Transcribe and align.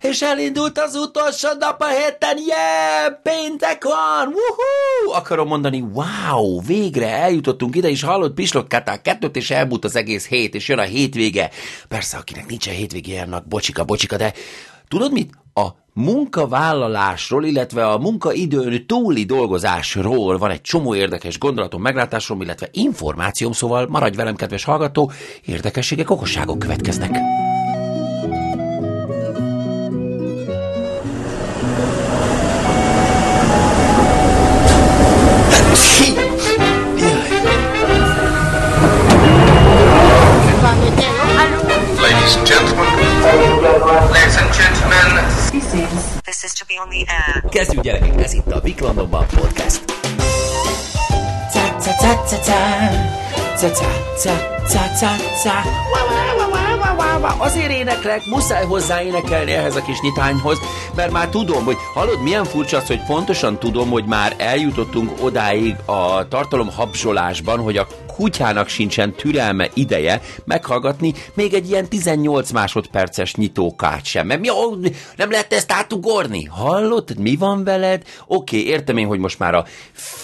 és 0.00 0.22
elindult 0.22 0.78
az 0.78 0.94
utolsó 0.94 1.48
nap 1.58 1.80
a 1.80 1.86
héten, 1.86 2.36
yeah, 2.46 3.12
péntek 3.22 3.84
van, 3.84 4.26
woohoo! 4.26 5.18
Akarom 5.18 5.48
mondani, 5.48 5.80
wow, 5.80 6.60
végre 6.66 7.08
eljutottunk 7.08 7.76
ide, 7.76 7.88
és 7.88 8.02
hallott 8.02 8.34
pislogkátál 8.34 9.02
kettőt, 9.02 9.36
és 9.36 9.50
elmúlt 9.50 9.84
az 9.84 9.96
egész 9.96 10.26
hét, 10.26 10.54
és 10.54 10.68
jön 10.68 10.78
a 10.78 10.82
hétvége. 10.82 11.50
Persze, 11.88 12.16
akinek 12.16 12.46
nincsen 12.46 12.74
hétvégé, 12.74 13.18
annak 13.18 13.48
bocsika, 13.48 13.84
bocsika, 13.84 14.16
de 14.16 14.32
tudod 14.88 15.12
mit? 15.12 15.30
A 15.54 15.68
munkavállalásról, 15.92 17.44
illetve 17.44 17.86
a 17.86 17.98
munkaidőn 17.98 18.86
túli 18.86 19.24
dolgozásról 19.24 20.38
van 20.38 20.50
egy 20.50 20.60
csomó 20.60 20.94
érdekes 20.94 21.38
gondolatom, 21.38 21.82
meglátásom, 21.82 22.40
illetve 22.40 22.68
információm, 22.72 23.52
szóval 23.52 23.86
maradj 23.86 24.16
velem, 24.16 24.36
kedves 24.36 24.64
hallgató, 24.64 25.10
érdekességek, 25.44 26.10
okosságok 26.10 26.58
következnek. 26.58 27.18
The 46.86 47.04
air. 47.08 47.44
Kezdjük 47.50 47.82
gyerekek, 47.82 48.22
ez 48.22 48.32
itt 48.32 48.52
a 48.52 48.60
Viklandokban 48.60 49.26
Podcast. 49.26 49.82
Azért 57.38 57.70
éneklek, 57.70 58.26
muszáj 58.26 58.64
hozzá 58.64 59.02
énekelni 59.02 59.52
ehhez 59.52 59.76
a 59.76 59.82
kis 59.82 60.00
nyitányhoz, 60.00 60.58
mert 60.94 61.10
már 61.10 61.28
tudom, 61.28 61.64
hogy 61.64 61.76
hallod, 61.94 62.22
milyen 62.22 62.44
furcsa 62.44 62.76
az, 62.76 62.86
hogy 62.86 63.04
pontosan 63.06 63.58
tudom, 63.58 63.90
hogy 63.90 64.04
már 64.04 64.34
eljutottunk 64.36 65.12
odáig 65.20 65.76
a 65.84 66.28
tartalom 66.28 66.70
habzsolásban, 66.72 67.60
hogy 67.60 67.76
a 67.76 67.86
kutyának 68.18 68.68
sincsen 68.68 69.12
türelme 69.12 69.68
ideje 69.74 70.20
meghallgatni 70.44 71.12
még 71.34 71.54
egy 71.54 71.68
ilyen 71.68 71.88
18 71.88 72.50
másodperces 72.50 73.34
nyitókát 73.34 74.04
sem. 74.04 74.26
Mert 74.26 74.40
mi, 74.40 74.50
ó, 74.50 74.74
nem 75.16 75.30
lehet 75.30 75.52
ezt 75.52 75.72
átugorni? 75.72 76.44
Hallod? 76.44 77.18
Mi 77.18 77.36
van 77.36 77.64
veled? 77.64 78.02
Oké, 78.26 78.56
értem 78.56 78.96
én, 78.96 79.06
hogy 79.06 79.18
most 79.18 79.38
már 79.38 79.54
a 79.54 79.64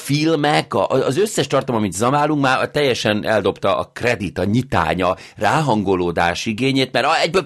filmek, 0.04 0.74
a, 0.74 0.88
az 0.88 1.18
összes 1.18 1.46
tartalom, 1.46 1.80
amit 1.80 1.92
zamálunk, 1.92 2.40
már 2.40 2.70
teljesen 2.70 3.24
eldobta 3.24 3.76
a 3.78 3.90
kredit, 3.92 4.38
a 4.38 4.44
nyitánya, 4.44 5.16
ráhangolódás 5.36 6.46
igényét, 6.46 6.92
mert 6.92 7.06
egyből 7.22 7.44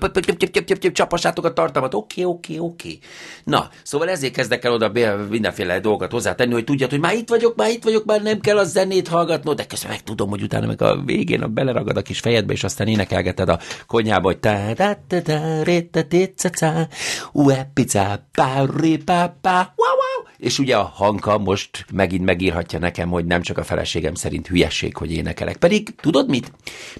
csapassátok 0.92 1.44
a 1.44 1.52
tartalmat. 1.52 1.94
Oké, 1.94 2.24
oké, 2.24 2.58
oké. 2.58 2.98
Na, 3.44 3.68
szóval 3.82 4.08
ezért 4.08 4.32
kezdek 4.32 4.64
el 4.64 4.72
oda 4.72 4.92
mindenféle 5.30 5.80
dolgot 5.80 6.12
hozzátenni, 6.12 6.52
hogy 6.52 6.64
tudjad, 6.64 6.90
hogy 6.90 7.00
már 7.00 7.14
itt 7.14 7.28
vagyok, 7.28 7.56
már 7.56 7.70
itt 7.70 7.84
vagyok, 7.84 8.04
már 8.04 8.22
nem 8.22 8.40
kell 8.40 8.58
a 8.58 8.64
zenét 8.64 9.08
hallgatnod, 9.08 9.56
de 9.56 9.64
közben 9.64 9.90
meg 9.90 10.02
tudom, 10.02 10.28
hogy 10.28 10.37
utána 10.42 10.66
meg 10.66 10.82
a 10.82 11.02
végén 11.04 11.42
a 11.42 11.46
beleragad 11.46 11.96
a 11.96 12.02
kis 12.02 12.20
fejedbe, 12.20 12.52
és 12.52 12.64
aztán 12.64 12.86
énekelgeted 12.86 13.48
a 13.48 13.58
konyhába, 13.86 14.26
hogy 14.26 14.38
ta 14.38 14.72
da 14.74 14.96
ta 15.06 15.20
da 15.20 15.62
re 15.62 15.80
ta 15.82 16.02
te 16.02 16.32
ca 16.36 16.50
ca 16.50 16.88
ue 17.32 17.70
pica 17.74 18.26
pa 18.32 18.66
re 18.76 18.96
pa 19.04 19.36
pa 19.40 19.74
wow 19.76 19.96
wow 20.02 20.27
és 20.38 20.58
ugye 20.58 20.76
a 20.76 20.92
Hanka 20.94 21.38
most 21.38 21.84
megint 21.92 22.24
megírhatja 22.24 22.78
nekem, 22.78 23.08
hogy 23.08 23.24
nem 23.24 23.42
csak 23.42 23.58
a 23.58 23.64
feleségem 23.64 24.14
szerint 24.14 24.46
hülyesség, 24.46 24.96
hogy 24.96 25.12
énekelek. 25.12 25.56
Pedig 25.56 25.94
tudod 25.94 26.28
mit? 26.28 26.52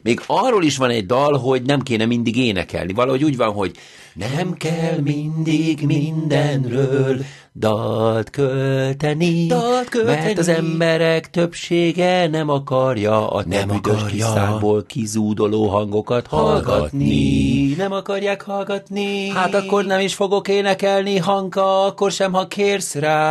Még 0.02 0.20
arról 0.26 0.64
is 0.64 0.76
van 0.76 0.90
egy 0.90 1.06
dal, 1.06 1.38
hogy 1.38 1.62
nem 1.62 1.80
kéne 1.80 2.06
mindig 2.06 2.36
énekelni. 2.36 2.92
Valahogy 2.92 3.24
úgy 3.24 3.36
van, 3.36 3.52
hogy 3.52 3.76
nem 4.14 4.52
kell 4.52 4.98
mindig 5.00 5.86
mindenről 5.86 7.24
dalt 7.54 8.30
költeni, 8.30 9.46
dalt 9.46 9.88
költeni. 9.88 10.22
mert 10.24 10.38
az 10.38 10.48
emberek 10.48 11.30
többsége 11.30 12.28
nem 12.28 12.48
akarja 12.48 13.30
a 13.30 13.44
nem 13.46 13.70
akarja 13.70 14.26
számból 14.26 14.84
kizúdoló 14.86 15.66
hangokat 15.66 16.26
hallgatni. 16.26 17.74
Nem 17.76 17.92
akarják 17.92 18.42
hallgatni. 18.42 19.28
Hát 19.28 19.54
akkor 19.54 19.84
nem 19.84 20.00
is 20.00 20.14
fogok 20.14 20.48
énekelni, 20.48 21.16
Hanka, 21.16 21.84
akkor 21.84 22.12
sem, 22.12 22.32
ha 22.32 22.46
kérsz 22.46 22.94
rá. 22.94 23.27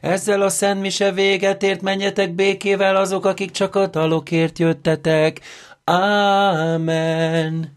Ezzel 0.00 0.42
a 0.42 0.48
Szent 0.48 0.80
Mise 0.80 1.12
véget 1.12 1.62
ért, 1.62 1.82
menjetek 1.82 2.34
békével 2.34 2.96
azok, 2.96 3.24
akik 3.26 3.50
csak 3.50 3.74
a 3.74 3.86
dalokért 3.86 4.58
jöttetek. 4.58 5.40
Ámen. 5.84 7.74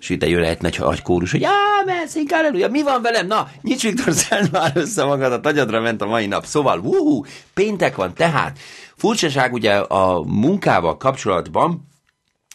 És 0.00 0.08
ide 0.08 0.28
jön 0.28 0.42
egy 0.42 0.60
nagy 0.60 0.78
agykórus, 0.80 1.30
hogy 1.30 1.44
ámen, 1.44 2.06
szink 2.06 2.32
halleluja, 2.32 2.68
mi 2.68 2.82
van 2.82 3.02
velem? 3.02 3.26
Na, 3.26 3.48
nyits 3.62 3.82
Viktor, 3.82 4.12
szent 4.14 4.50
már 4.50 4.72
össze 4.74 5.04
magad, 5.04 5.32
a 5.32 5.40
tagyadra 5.40 5.80
ment 5.80 6.02
a 6.02 6.06
mai 6.06 6.26
nap. 6.26 6.44
Szóval, 6.44 6.78
wuhu, 6.78 7.24
péntek 7.54 7.96
van, 7.96 8.14
tehát 8.14 8.58
furcsaság 8.96 9.52
ugye 9.52 9.74
a 9.74 10.22
munkával 10.22 10.96
kapcsolatban, 10.96 11.88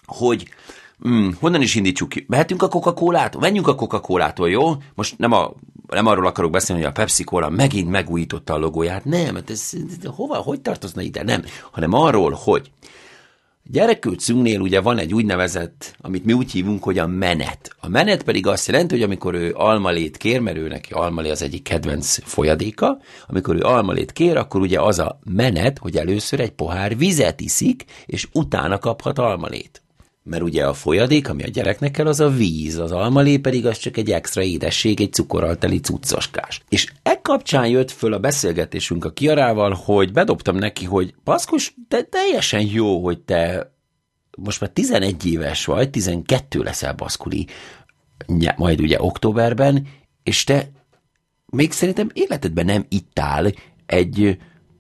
hogy 0.06 0.50
Hmm, 1.02 1.38
honnan 1.40 1.62
is 1.62 1.76
indítsuk 1.76 2.10
ki? 2.10 2.26
Mehetünk 2.28 2.64
a 2.64 2.68
Coca-Colától? 2.68 3.42
Menjünk 3.42 3.68
a 3.68 3.76
Coca-Colától, 3.76 4.50
jó? 4.50 4.76
Most 4.96 5.18
nem, 5.18 5.32
a, 5.32 5.54
nem 5.88 6.06
arról 6.06 6.26
akarok 6.26 6.52
beszélni, 6.52 6.82
hogy 6.82 6.92
a 6.92 6.94
Pepsi-Cola 6.94 7.50
megint 7.50 7.90
megújította 7.90 8.54
a 8.54 8.58
logóját. 8.58 9.06
Nem, 9.06 9.36
hát 9.36 9.50
ez, 9.50 9.72
ez 9.74 10.10
hova, 10.16 10.36
hogy 10.36 10.62
tartozna 10.62 11.02
ide? 11.02 11.24
Nem, 11.24 11.44
hanem 11.72 11.94
arról, 11.94 12.38
hogy 12.44 12.72
Gyerekülcünknél 13.72 14.60
ugye 14.60 14.82
van 14.82 14.98
egy 14.98 15.14
úgynevezett, 15.14 15.96
amit 16.02 16.26
mi 16.26 16.34
úgy 16.34 16.52
hívunk, 16.52 16.84
hogy 16.84 16.98
a 16.98 17.08
menet. 17.08 17.76
A 17.80 17.90
menet 17.90 18.24
pedig 18.24 18.48
azt 18.48 18.68
jelenti, 18.68 18.94
hogy 18.94 19.04
amikor 19.04 19.34
ő 19.34 19.54
almalét 19.56 20.18
kér, 20.18 20.40
mert 20.40 20.58
ő 20.58 20.68
neki 20.68 20.94
almalé 20.94 21.30
az 21.30 21.42
egyik 21.42 21.64
kedvenc 21.64 22.24
folyadéka, 22.24 22.98
amikor 23.28 23.56
ő 23.56 23.62
almalét 23.62 24.12
kér, 24.12 24.38
akkor 24.38 24.62
ugye 24.62 24.82
az 24.82 25.00
a 25.00 25.20
menet, 25.24 25.78
hogy 25.78 25.98
először 25.98 26.40
egy 26.40 26.52
pohár 26.52 26.98
vizet 26.98 27.42
iszik, 27.42 27.86
és 28.06 28.28
utána 28.34 28.78
kaphat 28.78 29.20
almalét. 29.20 29.82
Mert 30.30 30.44
ugye 30.44 30.66
a 30.66 30.74
folyadék, 30.74 31.30
ami 31.30 31.44
a 31.44 31.48
gyereknek 31.48 31.92
kell, 31.92 32.08
az 32.08 32.20
a 32.20 32.30
víz, 32.30 32.78
az 32.78 32.92
almalé 32.92 33.38
pedig 33.38 33.66
az 33.66 33.78
csak 33.78 33.98
egy 33.98 34.12
extra 34.12 34.42
édesség, 34.42 35.02
egy 35.02 35.14
cukorral 35.14 35.58
teli 35.58 35.80
cuccoskás. 35.80 36.62
És 36.70 36.92
e 37.04 37.22
kapcsán 37.22 37.68
jött 37.68 37.92
föl 37.92 38.14
a 38.14 38.20
beszélgetésünk 38.20 39.06
a 39.06 39.12
Kiarával, 39.12 39.78
hogy 39.86 40.12
bedobtam 40.12 40.56
neki, 40.56 40.86
hogy 40.86 41.14
Paszkus, 41.24 41.76
te 41.88 42.02
teljesen 42.02 42.62
jó, 42.62 43.04
hogy 43.04 43.20
te 43.20 43.72
most 44.38 44.62
már 44.62 44.70
11 44.70 45.26
éves 45.26 45.66
vagy, 45.66 45.90
12 45.90 46.62
leszel 46.62 46.94
baszkuli, 46.94 47.48
majd 48.56 48.82
ugye 48.82 49.02
októberben, 49.02 49.88
és 50.24 50.44
te 50.44 50.70
még 51.46 51.72
szerintem 51.72 52.10
életedben 52.14 52.66
nem 52.66 52.86
ittál 52.90 53.52
egy 53.86 54.38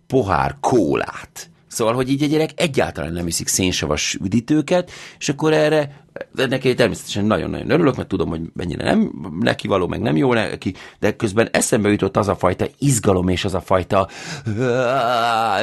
pohár 0.07 0.57
kólát. 0.59 1.49
Szóval, 1.77 1.93
hogy 1.93 2.09
így 2.09 2.23
egy 2.23 2.29
gyerek 2.29 2.49
egyáltalán 2.55 3.13
nem 3.13 3.27
iszik 3.27 3.47
szénsavas 3.47 4.17
üdítőket, 4.23 4.91
és 5.19 5.29
akkor 5.29 5.53
erre 5.53 6.05
neki 6.33 6.73
természetesen 6.73 7.25
nagyon-nagyon 7.25 7.69
örülök, 7.69 7.95
mert 7.95 8.07
tudom, 8.07 8.29
hogy 8.29 8.41
mennyire 8.53 8.83
nem 8.83 9.11
neki 9.39 9.67
való, 9.67 9.87
meg 9.87 9.99
nem 9.99 10.15
jó 10.15 10.33
neki, 10.33 10.73
de 10.99 11.15
közben 11.15 11.49
eszembe 11.51 11.89
jutott 11.89 12.17
az 12.17 12.27
a 12.27 12.35
fajta 12.35 12.65
izgalom 12.79 13.27
és 13.27 13.45
az 13.45 13.53
a 13.53 13.61
fajta 13.61 14.07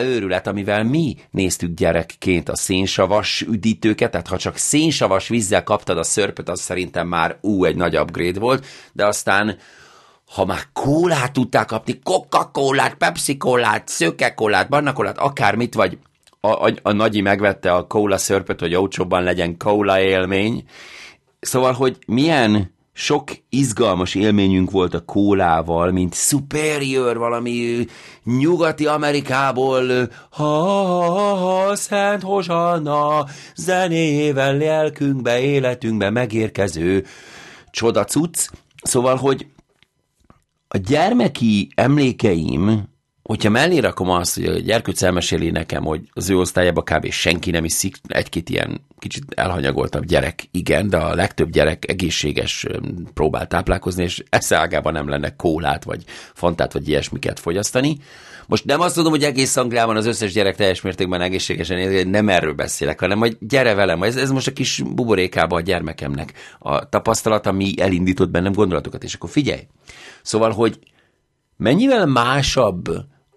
őrület, 0.02 0.46
amivel 0.46 0.84
mi 0.84 1.16
néztük 1.30 1.74
gyerekként 1.74 2.48
a 2.48 2.56
szénsavas 2.56 3.40
üdítőket, 3.40 4.10
tehát 4.10 4.28
ha 4.28 4.36
csak 4.36 4.56
szénsavas 4.56 5.28
vízzel 5.28 5.62
kaptad 5.62 5.98
a 5.98 6.02
szörpöt, 6.02 6.48
az 6.48 6.60
szerintem 6.60 7.08
már 7.08 7.36
ú, 7.40 7.64
egy 7.64 7.76
nagy 7.76 7.98
upgrade 7.98 8.40
volt, 8.40 8.66
de 8.92 9.06
aztán 9.06 9.56
ha 10.32 10.44
már 10.44 10.62
kólát 10.72 11.32
tudták 11.32 11.66
kapni, 11.66 11.98
Coca-Colát, 12.02 12.94
Pepsi-Colát, 12.94 13.88
szőke-Colát, 13.88 14.68
barna-Colát, 14.68 15.18
akármit, 15.18 15.74
vagy 15.74 15.98
a, 16.40 16.66
a, 16.66 16.72
a 16.82 16.92
nagyi 16.92 17.20
megvette 17.20 17.72
a 17.72 17.86
kóla 17.86 18.18
szörpöt, 18.18 18.60
hogy 18.60 18.74
olcsóbban 18.74 19.22
legyen 19.22 19.56
kóla 19.56 20.00
élmény. 20.00 20.64
Szóval, 21.40 21.72
hogy 21.72 21.98
milyen 22.06 22.74
sok 22.92 23.30
izgalmas 23.48 24.14
élményünk 24.14 24.70
volt 24.70 24.94
a 24.94 25.04
kólával, 25.04 25.90
mint 25.90 26.14
superior 26.14 27.18
valami 27.18 27.86
nyugati 28.24 28.86
Amerikából, 28.86 30.08
ha, 30.30 30.44
ha, 30.44 31.02
ha, 31.02 31.34
ha 31.34 31.76
Szent 31.76 32.22
Hozsanna, 32.22 33.26
zenével 33.56 34.56
lelkünkbe, 34.56 35.40
életünkbe 35.40 36.10
megérkező 36.10 37.04
csodacuc. 37.70 38.46
Szóval, 38.82 39.16
hogy 39.16 39.46
a 40.74 40.78
gyermeki 40.78 41.68
emlékeim 41.74 42.92
hogyha 43.22 43.50
mellé 43.50 43.78
rakom 43.78 44.10
azt, 44.10 44.34
hogy 44.34 44.44
a 44.44 44.58
gyerkőc 44.58 45.02
elmeséli 45.02 45.50
nekem, 45.50 45.84
hogy 45.84 46.00
az 46.12 46.30
ő 46.30 46.36
osztályában 46.38 46.84
kb. 46.84 47.10
senki 47.10 47.50
nem 47.50 47.64
iszik, 47.64 47.96
egy-két 48.06 48.48
ilyen 48.48 48.80
kicsit 48.98 49.24
elhanyagoltabb 49.34 50.04
gyerek, 50.04 50.48
igen, 50.50 50.88
de 50.88 50.96
a 50.96 51.14
legtöbb 51.14 51.50
gyerek 51.50 51.88
egészséges 51.88 52.66
próbál 53.14 53.46
táplálkozni, 53.46 54.02
és 54.02 54.22
eszágában 54.28 54.92
nem 54.92 55.08
lenne 55.08 55.36
kólát, 55.36 55.84
vagy 55.84 56.04
fantát, 56.34 56.72
vagy 56.72 56.88
ilyesmiket 56.88 57.40
fogyasztani. 57.40 57.98
Most 58.46 58.64
nem 58.64 58.80
azt 58.80 58.94
tudom, 58.94 59.10
hogy 59.10 59.24
egész 59.24 59.56
Angliában 59.56 59.96
az 59.96 60.06
összes 60.06 60.32
gyerek 60.32 60.56
teljes 60.56 60.80
mértékben 60.80 61.20
egészségesen 61.20 61.78
él, 61.78 62.04
nem 62.04 62.28
erről 62.28 62.52
beszélek, 62.52 63.00
hanem 63.00 63.18
hogy 63.18 63.36
gyere 63.40 63.74
velem, 63.74 64.02
ez, 64.02 64.16
ez 64.16 64.30
most 64.30 64.46
a 64.46 64.52
kis 64.52 64.82
buborékába 64.94 65.56
a 65.56 65.60
gyermekemnek 65.60 66.32
a 66.58 66.88
tapasztalat, 66.88 67.46
ami 67.46 67.74
elindított 67.76 68.30
bennem 68.30 68.52
gondolatokat, 68.52 69.04
és 69.04 69.14
akkor 69.14 69.30
figyelj. 69.30 69.66
Szóval, 70.22 70.50
hogy 70.50 70.78
mennyivel 71.56 72.06
másabb 72.06 72.88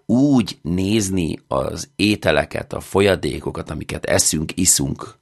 úgy 0.06 0.58
nézni 0.62 1.38
az 1.48 1.88
ételeket, 1.96 2.72
a 2.72 2.80
folyadékokat, 2.80 3.70
amiket 3.70 4.04
eszünk, 4.04 4.52
iszunk, 4.54 5.18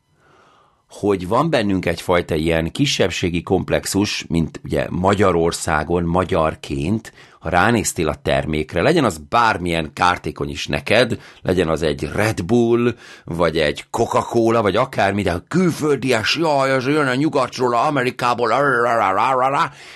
hogy 0.88 1.28
van 1.28 1.50
bennünk 1.50 1.86
egyfajta 1.86 2.34
ilyen 2.34 2.72
kisebbségi 2.72 3.42
komplexus, 3.42 4.24
mint 4.28 4.60
ugye 4.64 4.86
Magyarországon, 4.90 6.02
magyarként, 6.02 7.12
ha 7.40 7.48
ránéztél 7.48 8.08
a 8.08 8.14
termékre, 8.14 8.82
legyen 8.82 9.04
az 9.04 9.20
bármilyen 9.28 9.90
kártékony 9.92 10.50
is 10.50 10.66
neked, 10.66 11.20
legyen 11.42 11.68
az 11.68 11.82
egy 11.82 12.10
Red 12.14 12.42
Bull, 12.42 12.94
vagy 13.24 13.58
egy 13.58 13.84
Coca-Cola, 13.90 14.62
vagy 14.62 14.76
akármi, 14.76 15.22
de 15.22 15.32
a 15.32 15.44
külföldies, 15.48 16.36
jaj, 16.36 16.72
az 16.72 16.86
jön 16.86 17.06
a 17.06 17.14
nyugatról, 17.14 17.74
a 17.74 17.86
Amerikából, 17.86 18.52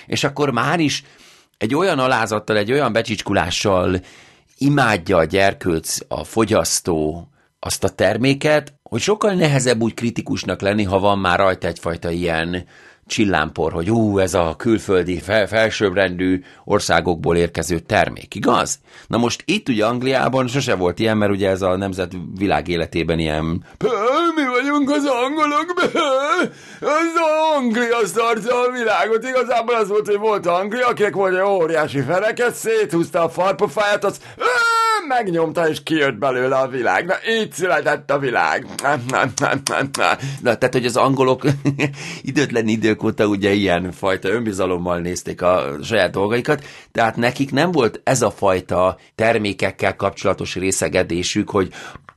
és 0.05 0.23
akkor 0.23 0.51
már 0.51 0.79
is 0.79 1.03
egy 1.57 1.75
olyan 1.75 1.99
alázattal, 1.99 2.57
egy 2.57 2.71
olyan 2.71 2.93
becsicskulással 2.93 3.99
imádja 4.57 5.17
a 5.17 5.23
gyerkőc, 5.23 5.97
a 6.07 6.23
fogyasztó 6.23 7.30
azt 7.63 7.83
a 7.83 7.89
terméket, 7.89 8.73
hogy 8.83 9.01
sokkal 9.01 9.33
nehezebb 9.33 9.81
úgy 9.81 9.93
kritikusnak 9.93 10.61
lenni, 10.61 10.83
ha 10.83 10.99
van 10.99 11.19
már 11.19 11.39
rajta 11.39 11.67
egyfajta 11.67 12.09
ilyen 12.09 12.65
csillámpor, 13.05 13.71
hogy 13.71 13.91
ú, 13.91 14.17
ez 14.17 14.33
a 14.33 14.55
külföldi, 14.57 15.19
fel, 15.19 15.47
felsőbbrendű 15.47 16.43
országokból 16.63 17.35
érkező 17.37 17.79
termék, 17.79 18.35
igaz? 18.35 18.79
Na 19.07 19.17
most 19.17 19.43
itt 19.45 19.69
ugye 19.69 19.85
Angliában 19.85 20.47
sose 20.47 20.75
volt 20.75 20.99
ilyen, 20.99 21.17
mert 21.17 21.31
ugye 21.31 21.49
ez 21.49 21.61
a 21.61 21.75
nemzet 21.75 22.11
világ 22.37 22.67
életében 22.67 23.19
ilyen 23.19 23.65
mi 24.35 24.47
vagyunk 24.47 24.89
az 24.89 25.05
angolok, 25.05 25.73
az 26.81 27.13
Anglia 27.55 28.05
szarca 28.05 28.61
a 28.61 28.71
világot. 28.71 29.23
Igazából 29.23 29.75
az 29.75 29.87
volt, 29.87 30.07
hogy 30.07 30.17
volt 30.17 30.45
Anglia, 30.45 30.87
akinek 30.87 31.13
volt 31.13 31.35
egy 31.35 31.41
óriási 31.41 32.01
fereket, 32.01 32.53
széthúzta 32.53 33.23
a 33.23 33.29
farpofáját, 33.29 34.03
az 34.03 34.17
megnyomta, 35.07 35.69
és 35.69 35.83
kijött 35.83 36.15
belőle 36.15 36.55
a 36.55 36.67
világ. 36.67 37.05
Na, 37.05 37.13
így 37.29 37.51
született 37.51 38.11
a 38.11 38.19
világ. 38.19 38.65
Na, 40.41 40.55
tehát, 40.55 40.69
hogy 40.71 40.85
az 40.85 40.97
angolok 40.97 41.41
időtlen 42.21 42.67
idők 42.67 43.03
óta 43.03 43.25
ugye 43.25 43.51
ilyen 43.51 43.91
fajta 43.91 44.29
önbizalommal 44.29 44.99
nézték 44.99 45.41
a 45.41 45.75
saját 45.83 46.11
dolgaikat, 46.11 46.63
tehát 46.91 47.15
nekik 47.15 47.51
nem 47.51 47.71
volt 47.71 48.01
ez 48.03 48.21
a 48.21 48.31
fajta 48.31 48.97
termékekkel 49.15 49.95
kapcsolatos 49.95 50.55
részegedésük, 50.55 51.49
hogy 51.49 51.73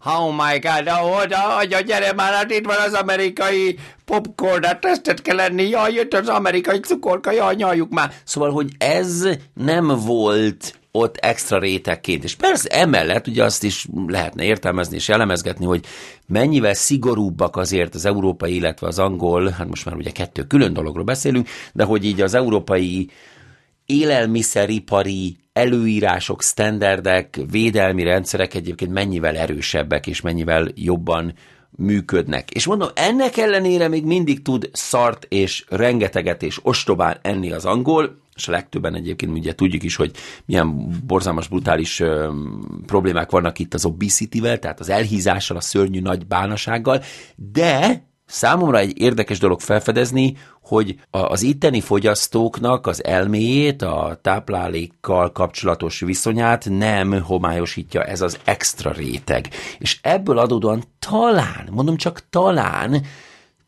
Oh 0.07 0.31
my 0.31 0.59
god, 0.59 0.89
oda, 1.23 1.63
oda, 1.63 1.81
gyere 1.81 2.13
már, 2.13 2.33
hát 2.33 2.51
itt 2.51 2.67
van 2.67 2.77
az 2.87 2.93
amerikai 2.93 3.79
popcorn, 4.05 4.65
hát 4.65 4.81
tesztet 4.81 5.23
kell 5.23 5.37
lenni, 5.37 5.69
jaj, 5.69 5.93
jött 5.93 6.15
az 6.15 6.29
amerikai 6.29 6.81
cukorka, 6.81 7.31
jaj, 7.31 7.55
nyaljuk 7.55 7.91
már. 7.91 8.13
Szóval, 8.25 8.51
hogy 8.51 8.69
ez 8.79 9.29
nem 9.55 9.87
volt 9.87 10.79
ott 10.97 11.17
extra 11.17 11.59
rétegként. 11.59 12.25
És 12.25 12.35
persze 12.35 12.69
emellett 12.69 13.27
ugye 13.27 13.45
azt 13.45 13.65
is 13.65 13.87
lehetne 14.07 14.45
értelmezni 14.45 14.97
és 14.97 15.09
elemezgetni, 15.09 15.65
hogy 15.65 15.85
mennyivel 16.27 16.75
szigorúbbak 16.75 17.57
azért 17.57 17.95
az 17.95 18.05
európai, 18.05 18.55
illetve 18.55 18.87
az 18.87 18.99
angol, 18.99 19.49
hát 19.49 19.69
most 19.69 19.85
már 19.85 19.95
ugye 19.95 20.11
kettő 20.11 20.43
külön 20.43 20.73
dologról 20.73 21.05
beszélünk, 21.05 21.49
de 21.73 21.85
hogy 21.85 22.05
így 22.05 22.21
az 22.21 22.35
európai 22.35 23.11
élelmiszeripari 23.87 25.37
előírások, 25.53 26.43
standardek, 26.43 27.41
védelmi 27.51 28.03
rendszerek 28.03 28.55
egyébként 28.55 28.93
mennyivel 28.93 29.37
erősebbek 29.37 30.07
és 30.07 30.21
mennyivel 30.21 30.69
jobban 30.75 31.35
működnek. 31.71 32.51
És 32.51 32.67
mondom, 32.67 32.89
ennek 32.95 33.37
ellenére 33.37 33.89
még 33.89 34.05
mindig 34.05 34.43
tud 34.43 34.71
szart 34.73 35.27
és 35.29 35.65
rengeteget 35.69 36.43
és 36.43 36.59
ostobán 36.63 37.19
enni 37.23 37.53
az 37.53 37.65
angol, 37.65 38.23
és 38.35 38.49
a 38.49 38.51
legtöbben 38.51 38.95
egyébként 38.95 39.33
ugye 39.33 39.55
tudjuk 39.55 39.83
is, 39.83 39.97
hogy 39.97 40.11
milyen 40.45 40.89
borzalmas, 41.07 41.49
brutális 41.49 42.01
ö, 42.01 42.33
problémák 42.87 43.31
vannak 43.31 43.59
itt 43.59 43.75
az 43.75 43.85
obesity-vel, 43.85 44.59
tehát 44.59 44.81
az 44.81 44.89
elhízással, 44.89 45.57
a 45.57 45.61
szörnyű 45.61 46.01
nagy 46.01 46.27
bánasággal, 46.27 47.03
de 47.37 48.03
Számomra 48.27 48.79
egy 48.79 49.01
érdekes 49.01 49.39
dolog 49.39 49.61
felfedezni, 49.61 50.37
hogy 50.63 50.97
az 51.11 51.43
itteni 51.43 51.81
fogyasztóknak 51.81 52.87
az 52.87 53.05
elméjét, 53.05 53.83
a 53.83 54.19
táplálékkal 54.23 55.33
kapcsolatos 55.33 56.01
viszonyát 56.01 56.67
nem 56.71 57.23
homályosítja 57.23 58.05
ez 58.05 58.21
az 58.21 58.39
extra 58.45 58.93
réteg. 58.93 59.49
És 59.79 59.99
ebből 60.03 60.39
adódóan 60.39 60.83
talán, 60.99 61.69
mondom 61.71 61.97
csak 61.97 62.29
talán, 62.31 63.05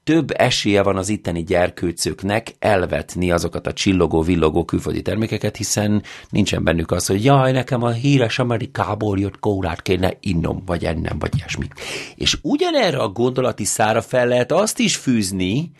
több 0.06 0.30
esélye 0.36 0.82
van 0.82 0.96
az 0.96 1.08
itteni 1.08 1.42
gyerkőcöknek 1.42 2.54
elvetni 2.58 3.30
azokat 3.30 3.66
a 3.66 3.72
csillogó, 3.72 4.22
villogó 4.22 4.64
külföldi 4.64 5.02
termékeket, 5.02 5.56
hiszen 5.56 6.02
nincsen 6.30 6.64
bennük 6.64 6.90
az, 6.90 7.06
hogy 7.06 7.24
jaj, 7.24 7.52
nekem 7.52 7.82
a 7.82 7.90
híres 7.90 8.38
Amerikából 8.38 9.18
jött 9.18 9.38
kórát 9.38 9.82
kéne 9.82 10.12
innom, 10.20 10.62
vagy 10.66 10.84
ennem, 10.84 11.18
vagy 11.18 11.32
ilyesmi. 11.36 11.66
És 12.14 12.38
ugyanerre 12.42 12.98
a 12.98 13.08
gondolati 13.08 13.64
szára 13.64 14.02
fel 14.02 14.26
lehet 14.26 14.52
azt 14.52 14.78
is 14.78 14.96
fűzni, 14.96 15.70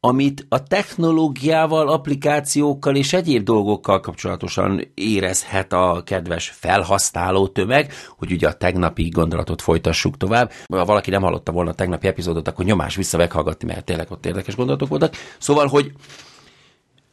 amit 0.00 0.46
a 0.48 0.62
technológiával, 0.62 1.88
applikációkkal 1.88 2.96
és 2.96 3.12
egyéb 3.12 3.44
dolgokkal 3.44 4.00
kapcsolatosan 4.00 4.90
érezhet 4.94 5.72
a 5.72 6.02
kedves 6.04 6.48
felhasználó 6.48 7.48
tömeg, 7.48 7.92
hogy 8.18 8.32
ugye 8.32 8.48
a 8.48 8.52
tegnapi 8.52 9.08
gondolatot 9.08 9.62
folytassuk 9.62 10.16
tovább. 10.16 10.52
Ha 10.68 10.84
valaki 10.84 11.10
nem 11.10 11.22
hallotta 11.22 11.52
volna 11.52 11.70
a 11.70 11.74
tegnapi 11.74 12.06
epizódot, 12.06 12.48
akkor 12.48 12.64
nyomás 12.64 12.96
vissza 12.96 13.16
meghallgatni, 13.16 13.66
mert 13.66 13.84
tényleg 13.84 14.10
ott 14.10 14.26
érdekes 14.26 14.56
gondolatok 14.56 14.88
voltak. 14.88 15.14
Szóval, 15.38 15.66
hogy 15.66 15.92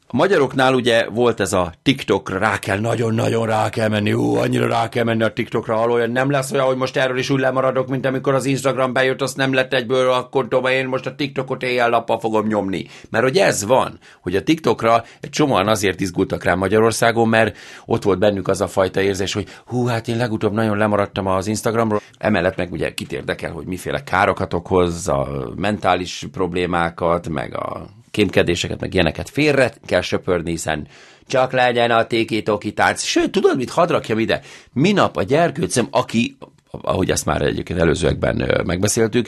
a 0.09 0.15
magyaroknál 0.15 0.73
ugye 0.73 1.09
volt 1.09 1.39
ez 1.39 1.53
a 1.53 1.73
TikTokra, 1.83 2.37
rá 2.37 2.59
kell, 2.59 2.79
nagyon-nagyon 2.79 3.45
rá 3.45 3.69
kell 3.69 3.87
menni, 3.87 4.13
ú, 4.13 4.35
annyira 4.35 4.67
rá 4.67 4.89
kell 4.89 5.03
menni 5.03 5.23
a 5.23 5.33
TikTokra, 5.33 5.87
olyan 5.87 6.11
nem 6.11 6.29
lesz 6.29 6.51
olyan, 6.51 6.65
hogy 6.65 6.77
most 6.77 6.97
erről 6.97 7.17
is 7.17 7.29
úgy 7.29 7.39
lemaradok, 7.39 7.87
mint 7.87 8.05
amikor 8.05 8.33
az 8.33 8.45
Instagram 8.45 8.93
bejött, 8.93 9.21
azt 9.21 9.37
nem 9.37 9.53
lett 9.53 9.73
egyből, 9.73 10.11
akkor 10.11 10.47
tovább 10.47 10.73
én 10.73 10.87
most 10.87 11.05
a 11.05 11.15
TikTokot 11.15 11.63
éjjel-nappal 11.63 12.19
fogom 12.19 12.47
nyomni. 12.47 12.85
Mert 13.09 13.23
hogy 13.23 13.37
ez 13.37 13.65
van, 13.65 13.99
hogy 14.21 14.35
a 14.35 14.43
TikTokra 14.43 15.03
egy 15.19 15.29
csomóan 15.29 15.67
azért 15.67 16.01
izgultak 16.01 16.43
rá 16.43 16.55
Magyarországon, 16.55 17.27
mert 17.27 17.57
ott 17.85 18.03
volt 18.03 18.19
bennük 18.19 18.47
az 18.47 18.61
a 18.61 18.67
fajta 18.67 19.01
érzés, 19.01 19.33
hogy 19.33 19.47
hú, 19.65 19.85
hát 19.85 20.07
én 20.07 20.17
legutóbb 20.17 20.53
nagyon 20.53 20.77
lemaradtam 20.77 21.27
az 21.27 21.47
Instagramról, 21.47 22.01
emellett 22.17 22.55
meg 22.55 22.71
ugye 22.71 22.93
kit 22.93 23.11
érdekel, 23.11 23.51
hogy 23.51 23.65
miféle 23.65 24.03
károkat 24.03 24.53
okoz, 24.53 25.07
a 25.07 25.27
mentális 25.55 26.25
problémákat, 26.31 27.29
meg 27.29 27.55
a 27.55 27.96
kémkedéseket, 28.17 28.79
meg 28.79 28.93
ilyeneket 28.93 29.29
félre 29.29 29.73
kell 29.85 30.01
söpörni, 30.01 30.49
hiszen 30.49 30.87
csak 31.27 31.51
legyen 31.51 31.91
a 31.91 32.07
téki 32.07 32.43
tánc. 32.73 33.03
Sőt, 33.03 33.31
tudod 33.31 33.57
mit, 33.57 33.69
hadd 33.69 33.89
rakjam 33.89 34.19
ide? 34.19 34.41
Minap 34.73 35.17
a 35.17 35.23
gyerkőcem, 35.23 35.87
aki, 35.91 36.37
ahogy 36.71 37.11
ezt 37.11 37.25
már 37.25 37.41
egyébként 37.41 37.79
előzőekben 37.79 38.63
megbeszéltük, 38.65 39.27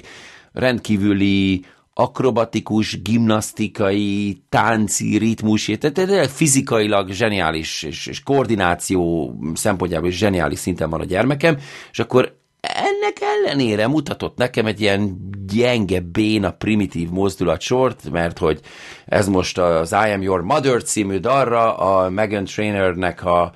rendkívüli 0.54 1.66
akrobatikus, 1.94 3.02
gimnasztikai, 3.02 4.42
tánci, 4.50 5.18
ritmus, 5.18 5.72
tehát 5.80 6.30
fizikailag 6.32 7.12
zseniális, 7.12 7.84
és, 7.84 8.08
és 8.08 8.24
koordináció 8.24 9.34
szempontjából 9.54 10.10
is 10.10 10.18
zseniális 10.18 10.60
szinten 10.60 10.90
van 10.90 11.02
a 11.02 11.06
gyermekem, 11.06 11.58
és 11.92 12.00
akkor 12.00 12.39
ennek 12.62 13.18
ellenére 13.22 13.88
mutatott 13.88 14.38
nekem 14.38 14.66
egy 14.66 14.82
ilyen 14.82 15.30
gyenge, 15.48 16.00
béna, 16.00 16.52
primitív 16.52 17.10
mozdulatsort, 17.10 18.10
mert 18.12 18.38
hogy 18.38 18.60
ez 19.06 19.28
most 19.28 19.58
az 19.58 19.92
I 19.92 20.12
Am 20.12 20.22
Your 20.22 20.42
Mother 20.42 20.84
című 20.84 21.18
darra 21.18 21.78
a 21.78 22.10
Megan 22.10 22.46
Trainernek 22.46 23.26
a 23.26 23.54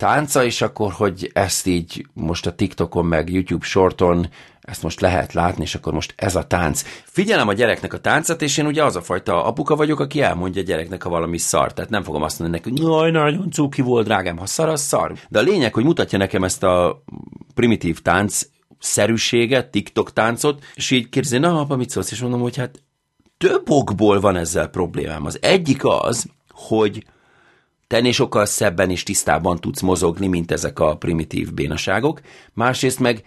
tánca, 0.00 0.44
és 0.44 0.62
akkor, 0.62 0.92
hogy 0.92 1.30
ezt 1.32 1.66
így 1.66 2.06
most 2.12 2.46
a 2.46 2.54
TikTokon 2.54 3.04
meg 3.06 3.30
YouTube 3.30 3.64
shorton 3.64 4.28
ezt 4.60 4.82
most 4.82 5.00
lehet 5.00 5.32
látni, 5.32 5.62
és 5.62 5.74
akkor 5.74 5.92
most 5.92 6.14
ez 6.16 6.36
a 6.36 6.42
tánc. 6.42 6.84
Figyelem 7.04 7.48
a 7.48 7.52
gyereknek 7.52 7.92
a 7.92 7.98
táncát, 7.98 8.42
és 8.42 8.56
én 8.56 8.66
ugye 8.66 8.84
az 8.84 8.96
a 8.96 9.02
fajta 9.02 9.44
apuka 9.44 9.76
vagyok, 9.76 10.00
aki 10.00 10.22
elmondja 10.22 10.62
a 10.62 10.64
gyereknek, 10.64 11.02
ha 11.02 11.08
valami 11.08 11.38
szar. 11.38 11.72
Tehát 11.72 11.90
nem 11.90 12.02
fogom 12.02 12.22
azt 12.22 12.38
mondani 12.38 12.62
neki, 12.62 12.82
hogy 12.82 13.12
nagyon 13.12 13.50
cuki 13.50 13.82
volt, 13.82 14.06
drágám, 14.06 14.36
ha 14.36 14.46
szar, 14.46 14.68
az 14.68 14.80
szar. 14.80 15.12
De 15.28 15.38
a 15.38 15.42
lényeg, 15.42 15.74
hogy 15.74 15.84
mutatja 15.84 16.18
nekem 16.18 16.44
ezt 16.44 16.62
a 16.62 17.02
primitív 17.54 18.00
tánc 18.00 18.42
szerűséget, 18.78 19.70
TikTok 19.70 20.12
táncot, 20.12 20.64
és 20.74 20.90
így 20.90 21.08
kérdezi, 21.08 21.38
na 21.38 21.60
apa, 21.60 21.76
mit 21.76 21.90
szólsz? 21.90 22.10
És 22.10 22.20
mondom, 22.20 22.40
hogy 22.40 22.56
hát 22.56 22.82
több 23.38 23.70
okból 23.70 24.20
van 24.20 24.36
ezzel 24.36 24.68
problémám. 24.68 25.24
Az 25.24 25.38
egyik 25.42 25.84
az, 25.84 26.26
hogy 26.48 27.04
te 27.90 27.96
ennél 27.96 28.12
sokkal 28.12 28.46
szebben 28.46 28.90
és 28.90 29.02
tisztában 29.02 29.58
tudsz 29.58 29.80
mozogni, 29.80 30.26
mint 30.26 30.52
ezek 30.52 30.78
a 30.78 30.96
primitív 30.96 31.52
bénaságok. 31.52 32.20
Másrészt 32.52 32.98
meg 32.98 33.24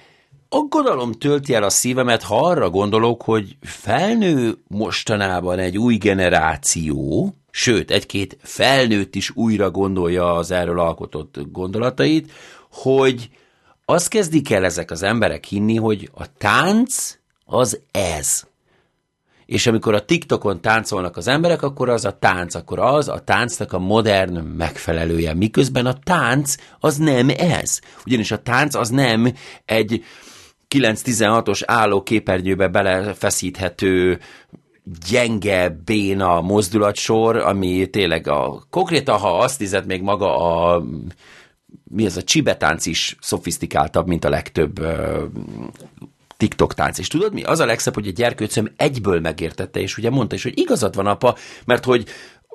aggodalom 0.49 1.11
tölti 1.11 1.53
el 1.53 1.63
a 1.63 1.69
szívemet, 1.69 2.23
ha 2.23 2.47
arra 2.47 2.69
gondolok, 2.69 3.21
hogy 3.21 3.57
felnő 3.61 4.57
mostanában 4.67 5.59
egy 5.59 5.77
új 5.77 5.95
generáció, 5.95 7.33
sőt, 7.51 7.91
egy-két 7.91 8.37
felnőtt 8.41 9.15
is 9.15 9.35
újra 9.35 9.71
gondolja 9.71 10.33
az 10.33 10.51
erről 10.51 10.79
alkotott 10.79 11.39
gondolatait, 11.51 12.31
hogy 12.71 13.29
azt 13.85 14.07
kezdik 14.07 14.51
el 14.51 14.65
ezek 14.65 14.91
az 14.91 15.03
emberek 15.03 15.45
hinni, 15.45 15.75
hogy 15.75 16.09
a 16.13 16.37
tánc 16.37 17.17
az 17.45 17.79
ez. 17.91 18.47
És 19.45 19.67
amikor 19.67 19.93
a 19.93 20.05
TikTokon 20.05 20.61
táncolnak 20.61 21.17
az 21.17 21.27
emberek, 21.27 21.61
akkor 21.61 21.89
az 21.89 22.05
a 22.05 22.17
tánc, 22.19 22.55
akkor 22.55 22.79
az 22.79 23.07
a 23.07 23.19
táncnak 23.19 23.73
a 23.73 23.79
modern 23.79 24.37
megfelelője. 24.39 25.33
Miközben 25.33 25.85
a 25.85 25.99
tánc 26.03 26.55
az 26.79 26.97
nem 26.97 27.29
ez. 27.37 27.79
Ugyanis 28.05 28.31
a 28.31 28.41
tánc 28.41 28.75
az 28.75 28.89
nem 28.89 29.33
egy 29.65 30.03
9-16-os 30.75 31.61
álló 31.65 32.03
képernyőbe 32.03 32.67
belefeszíthető 32.67 34.19
gyenge, 35.09 35.69
béna 35.85 36.41
mozdulatsor, 36.41 37.37
ami 37.37 37.89
tényleg 37.89 38.27
a, 38.27 38.63
konkrétan, 38.69 39.19
ha 39.19 39.37
azt 39.37 39.59
nézed, 39.59 39.85
még 39.85 40.01
maga 40.01 40.37
a 40.37 40.83
mi 41.83 42.05
ez 42.05 42.17
a 42.17 42.23
csibetánc 42.23 42.85
is 42.85 43.17
szofisztikáltabb, 43.21 44.07
mint 44.07 44.25
a 44.25 44.29
legtöbb 44.29 44.79
TikTok 46.43 46.73
tánc. 46.73 46.97
És 46.97 47.07
tudod 47.07 47.33
mi? 47.33 47.43
Az 47.43 47.59
a 47.59 47.65
legszebb, 47.65 47.93
hogy 47.93 48.07
a 48.07 48.11
gyerkőcöm 48.11 48.71
egyből 48.77 49.19
megértette, 49.19 49.79
és 49.79 49.97
ugye 49.97 50.09
mondta 50.09 50.35
is, 50.35 50.43
hogy 50.43 50.59
igazad 50.59 50.95
van 50.95 51.05
apa, 51.05 51.35
mert 51.65 51.85
hogy 51.85 52.05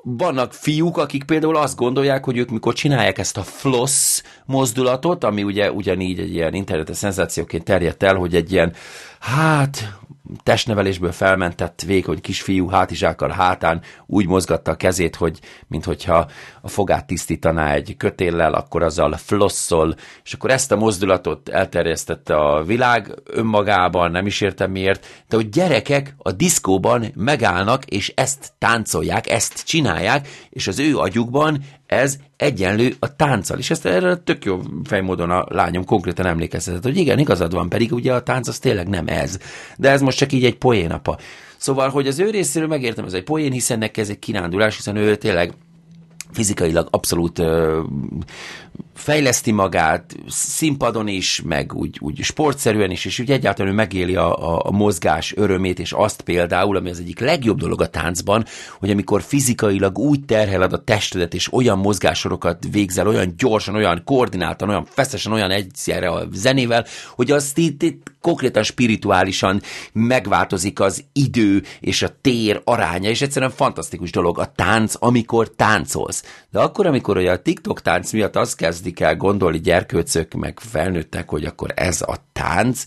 vannak 0.03 0.53
fiúk, 0.53 0.97
akik 0.97 1.23
például 1.23 1.55
azt 1.55 1.75
gondolják, 1.75 2.23
hogy 2.25 2.37
ők 2.37 2.49
mikor 2.49 2.73
csinálják 2.73 3.17
ezt 3.17 3.37
a 3.37 3.43
floss 3.43 4.21
mozdulatot, 4.45 5.23
ami 5.23 5.43
ugye 5.43 5.71
ugyanígy 5.71 6.19
egy 6.19 6.33
ilyen 6.33 6.53
internetes 6.53 6.97
szenzációként 6.97 7.63
terjedt 7.63 8.03
el, 8.03 8.15
hogy 8.15 8.35
egy 8.35 8.51
ilyen, 8.51 8.73
hát 9.19 9.99
testnevelésből 10.43 11.11
felmentett 11.11 11.81
vékony 11.85 12.21
kisfiú 12.21 12.67
hátizsákkal 12.67 13.29
hátán 13.29 13.81
úgy 14.05 14.27
mozgatta 14.27 14.71
a 14.71 14.75
kezét, 14.75 15.15
hogy 15.15 15.39
minthogyha 15.67 16.27
a 16.61 16.69
fogát 16.69 17.07
tisztítaná 17.07 17.73
egy 17.73 17.95
kötéllel, 17.97 18.53
akkor 18.53 18.83
azzal 18.83 19.17
flosszol, 19.17 19.95
és 20.23 20.33
akkor 20.33 20.49
ezt 20.49 20.71
a 20.71 20.75
mozdulatot 20.75 21.49
elterjesztette 21.49 22.35
a 22.35 22.63
világ 22.63 23.21
önmagában, 23.25 24.11
nem 24.11 24.25
is 24.25 24.41
értem 24.41 24.71
miért, 24.71 25.05
de 25.29 25.35
hogy 25.35 25.49
gyerekek 25.49 26.15
a 26.17 26.31
diszkóban 26.31 27.05
megállnak, 27.15 27.85
és 27.85 28.11
ezt 28.15 28.51
táncolják, 28.57 29.29
ezt 29.29 29.65
csinálják, 29.65 30.27
és 30.49 30.67
az 30.67 30.79
ő 30.79 30.97
agyukban 30.97 31.63
ez 31.89 32.17
egyenlő 32.37 32.95
a 32.99 33.15
tánccal. 33.15 33.57
És 33.57 33.69
ezt 33.69 33.85
erre 33.85 34.15
tök 34.15 34.45
jó 34.45 34.61
fejmódon 34.83 35.29
a 35.29 35.45
lányom 35.47 35.85
konkrétan 35.85 36.25
emlékeztetett, 36.25 36.83
hogy 36.83 36.97
igen, 36.97 37.19
igazad 37.19 37.53
van, 37.53 37.69
pedig 37.69 37.91
ugye 37.91 38.13
a 38.13 38.23
tánc 38.23 38.47
az 38.47 38.59
tényleg 38.59 38.87
nem 38.87 39.07
ez. 39.07 39.37
De 39.77 39.89
ez 39.89 40.01
most 40.01 40.17
csak 40.17 40.31
így 40.31 40.45
egy 40.45 40.57
poénapa. 40.57 41.17
Szóval, 41.57 41.89
hogy 41.89 42.07
az 42.07 42.19
ő 42.19 42.29
részéről 42.29 42.67
megértem, 42.67 43.05
ez 43.05 43.13
egy 43.13 43.23
poén, 43.23 43.51
hiszen 43.51 43.77
neki 43.77 44.01
ez 44.01 44.09
egy 44.09 44.19
kirándulás, 44.19 44.75
hiszen 44.75 44.95
ő 44.95 45.15
tényleg 45.15 45.53
fizikailag 46.31 46.87
abszolút 46.91 47.39
ö, 47.39 47.81
fejleszti 48.95 49.51
magát, 49.51 50.15
színpadon 50.27 51.07
is, 51.07 51.41
meg 51.45 51.73
úgy, 51.73 51.97
úgy 52.01 52.21
sportszerűen 52.21 52.91
is, 52.91 53.05
és 53.05 53.19
úgy 53.19 53.31
egyáltalán 53.31 53.71
ő 53.71 53.75
megéli 53.75 54.15
a, 54.15 54.53
a, 54.53 54.61
a 54.63 54.71
mozgás 54.71 55.33
örömét, 55.35 55.79
és 55.79 55.91
azt 55.91 56.21
például, 56.21 56.75
ami 56.75 56.89
az 56.89 56.99
egyik 56.99 57.19
legjobb 57.19 57.57
dolog 57.59 57.81
a 57.81 57.89
táncban, 57.89 58.45
hogy 58.79 58.89
amikor 58.89 59.21
fizikailag 59.21 59.97
úgy 59.97 60.25
terheled 60.25 60.73
a 60.73 60.83
testedet, 60.83 61.33
és 61.33 61.53
olyan 61.53 61.77
mozgásorokat 61.77 62.67
végzel, 62.71 63.07
olyan 63.07 63.33
gyorsan, 63.37 63.75
olyan 63.75 64.01
koordináltan, 64.05 64.69
olyan 64.69 64.85
feszesen, 64.85 65.31
olyan 65.31 65.51
egyszerre 65.51 66.09
a 66.09 66.27
zenével, 66.31 66.85
hogy 67.15 67.31
azt 67.31 67.57
itt, 67.57 67.83
itt 67.83 68.07
konkrétan 68.21 68.63
spirituálisan 68.63 69.61
megváltozik 69.93 70.79
az 70.79 71.03
idő 71.13 71.63
és 71.79 72.01
a 72.01 72.09
tér 72.21 72.61
aránya, 72.63 73.09
és 73.09 73.21
egyszerűen 73.21 73.51
fantasztikus 73.51 74.11
dolog 74.11 74.39
a 74.39 74.51
tánc, 74.55 74.93
amikor 74.99 75.49
táncolsz. 75.49 76.23
De 76.51 76.59
akkor, 76.59 76.85
amikor 76.85 77.17
ugye 77.17 77.31
a 77.31 77.41
TikTok 77.41 77.81
tánc 77.81 78.11
miatt 78.11 78.35
azt 78.35 78.55
kezdik 78.69 78.99
el 78.99 79.15
gondolni 79.15 79.59
gyerkőcök, 79.59 80.33
meg 80.33 80.59
felnőttek, 80.59 81.29
hogy 81.29 81.45
akkor 81.45 81.71
ez 81.75 82.01
a 82.01 82.15
tánc, 82.33 82.83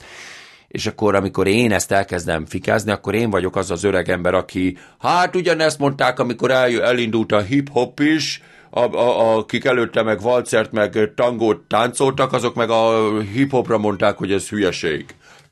és 0.68 0.86
akkor, 0.86 1.14
amikor 1.14 1.46
én 1.46 1.72
ezt 1.72 1.92
elkezdem 1.92 2.46
fikázni, 2.46 2.90
akkor 2.90 3.14
én 3.14 3.30
vagyok 3.30 3.56
az 3.56 3.70
az 3.70 3.84
öreg 3.84 4.08
ember, 4.10 4.34
aki, 4.34 4.76
hát 4.98 5.36
ugyanezt 5.36 5.78
mondták, 5.78 6.18
amikor 6.18 6.50
el, 6.50 6.82
elindult 6.82 7.32
a 7.32 7.40
hip-hop 7.40 8.00
is, 8.00 8.42
a, 8.70 8.80
a, 8.80 9.36
akik 9.36 9.64
előtte 9.64 10.02
meg 10.02 10.20
valcert, 10.20 10.72
meg 10.72 11.12
tangót 11.14 11.60
táncoltak, 11.68 12.32
azok 12.32 12.54
meg 12.54 12.70
a 12.70 13.18
hip-hopra 13.20 13.78
mondták, 13.78 14.16
hogy 14.16 14.32
ez 14.32 14.48
hülyeség. 14.48 15.04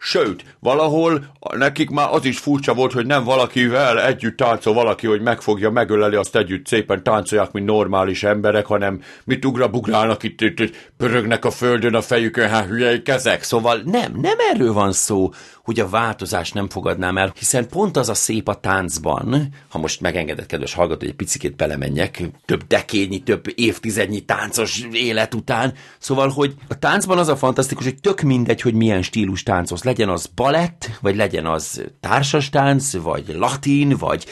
Sőt, 0.03 0.45
valahol 0.59 1.25
nekik 1.57 1.91
már 1.91 2.09
az 2.11 2.25
is 2.25 2.39
furcsa 2.39 2.75
volt, 2.75 2.93
hogy 2.93 3.07
nem 3.07 3.25
valakivel 3.25 4.03
együtt 4.03 4.37
táncol 4.37 4.75
valaki, 4.75 5.07
hogy 5.07 5.21
megfogja, 5.21 5.71
megöleli, 5.71 6.15
azt 6.15 6.37
együtt 6.37 6.67
szépen 6.67 7.03
táncolják, 7.03 7.53
mint 7.53 7.67
normális 7.67 8.23
emberek, 8.23 8.67
hanem 8.67 9.03
mit 9.25 9.45
ugrabugrálnak 9.45 10.23
itt, 10.23 10.41
itt, 10.41 10.61
itt 10.61 10.91
pörögnek 10.97 11.45
a 11.45 11.51
földön 11.51 11.95
a 11.95 12.01
fejükön, 12.01 12.49
hát 12.49 12.67
hülyei 12.67 13.03
kezek. 13.03 13.43
Szóval 13.43 13.81
nem, 13.85 14.13
nem 14.21 14.37
erről 14.53 14.73
van 14.73 14.93
szó, 14.93 15.31
hogy 15.63 15.81
a 15.81 15.89
változást 15.89 16.55
nem 16.55 16.69
fogadnám 16.69 17.19
el, 17.19 17.33
hiszen 17.39 17.69
pont 17.69 17.97
az 17.97 18.09
a 18.09 18.15
szép 18.15 18.49
a 18.49 18.55
táncban, 18.55 19.49
ha 19.69 19.79
most 19.79 20.01
megengedett, 20.01 20.47
kedves 20.47 20.75
hallgató, 20.75 20.99
hogy 20.99 21.09
egy 21.09 21.15
picit 21.15 21.57
belemenjek, 21.57 22.23
több 22.45 22.67
dekényi, 22.67 23.23
több 23.23 23.45
évtizednyi 23.55 24.21
táncos 24.21 24.87
élet 24.93 25.35
után, 25.35 25.75
szóval, 25.99 26.29
hogy 26.29 26.55
a 26.69 26.79
táncban 26.79 27.19
az 27.19 27.29
a 27.29 27.37
fantasztikus, 27.37 27.85
hogy 27.85 28.01
tök 28.01 28.21
mindegy, 28.21 28.61
hogy 28.61 28.75
milyen 28.75 29.03
stílus 29.03 29.43
táncos, 29.43 29.83
legyen 29.83 30.09
az 30.09 30.27
balett, 30.27 30.91
vagy 31.01 31.17
legyen 31.17 31.47
az 31.47 31.83
társas 32.01 32.49
tánc, 32.49 32.93
vagy 32.93 33.35
latin, 33.39 33.97
vagy 33.97 34.27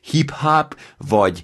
hip-hop, 0.00 0.76
vagy 1.08 1.42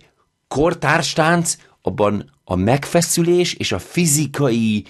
kortárs 0.48 1.12
tánc, 1.12 1.56
abban 1.82 2.30
a 2.44 2.56
megfeszülés 2.56 3.54
és 3.54 3.72
a 3.72 3.78
fizikai 3.78 4.84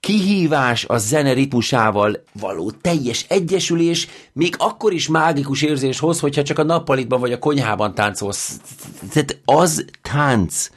kihívás 0.00 0.84
a 0.84 0.98
zene 0.98 1.32
ritmusával 1.32 2.22
való 2.32 2.70
teljes 2.70 3.24
egyesülés, 3.28 4.08
még 4.32 4.54
akkor 4.58 4.92
is 4.92 5.08
mágikus 5.08 5.62
érzés 5.62 5.98
hoz, 5.98 6.20
hogyha 6.20 6.42
csak 6.42 6.58
a 6.58 6.62
nappalitban 6.62 7.20
vagy 7.20 7.32
a 7.32 7.38
konyhában 7.38 7.94
táncolsz. 7.94 8.60
Tehát 9.12 9.40
az 9.44 9.84
tánc. 10.02 10.68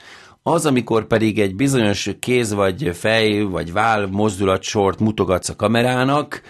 Az, 0.43 0.65
amikor 0.65 1.07
pedig 1.07 1.39
egy 1.39 1.55
bizonyos 1.55 2.09
kéz 2.19 2.53
vagy 2.53 2.91
fej 2.93 3.41
vagy 3.41 3.71
váll 3.71 4.07
mozdulatsort 4.07 4.99
mutogatsz 4.99 5.49
a 5.49 5.55
kamerának, 5.55 6.41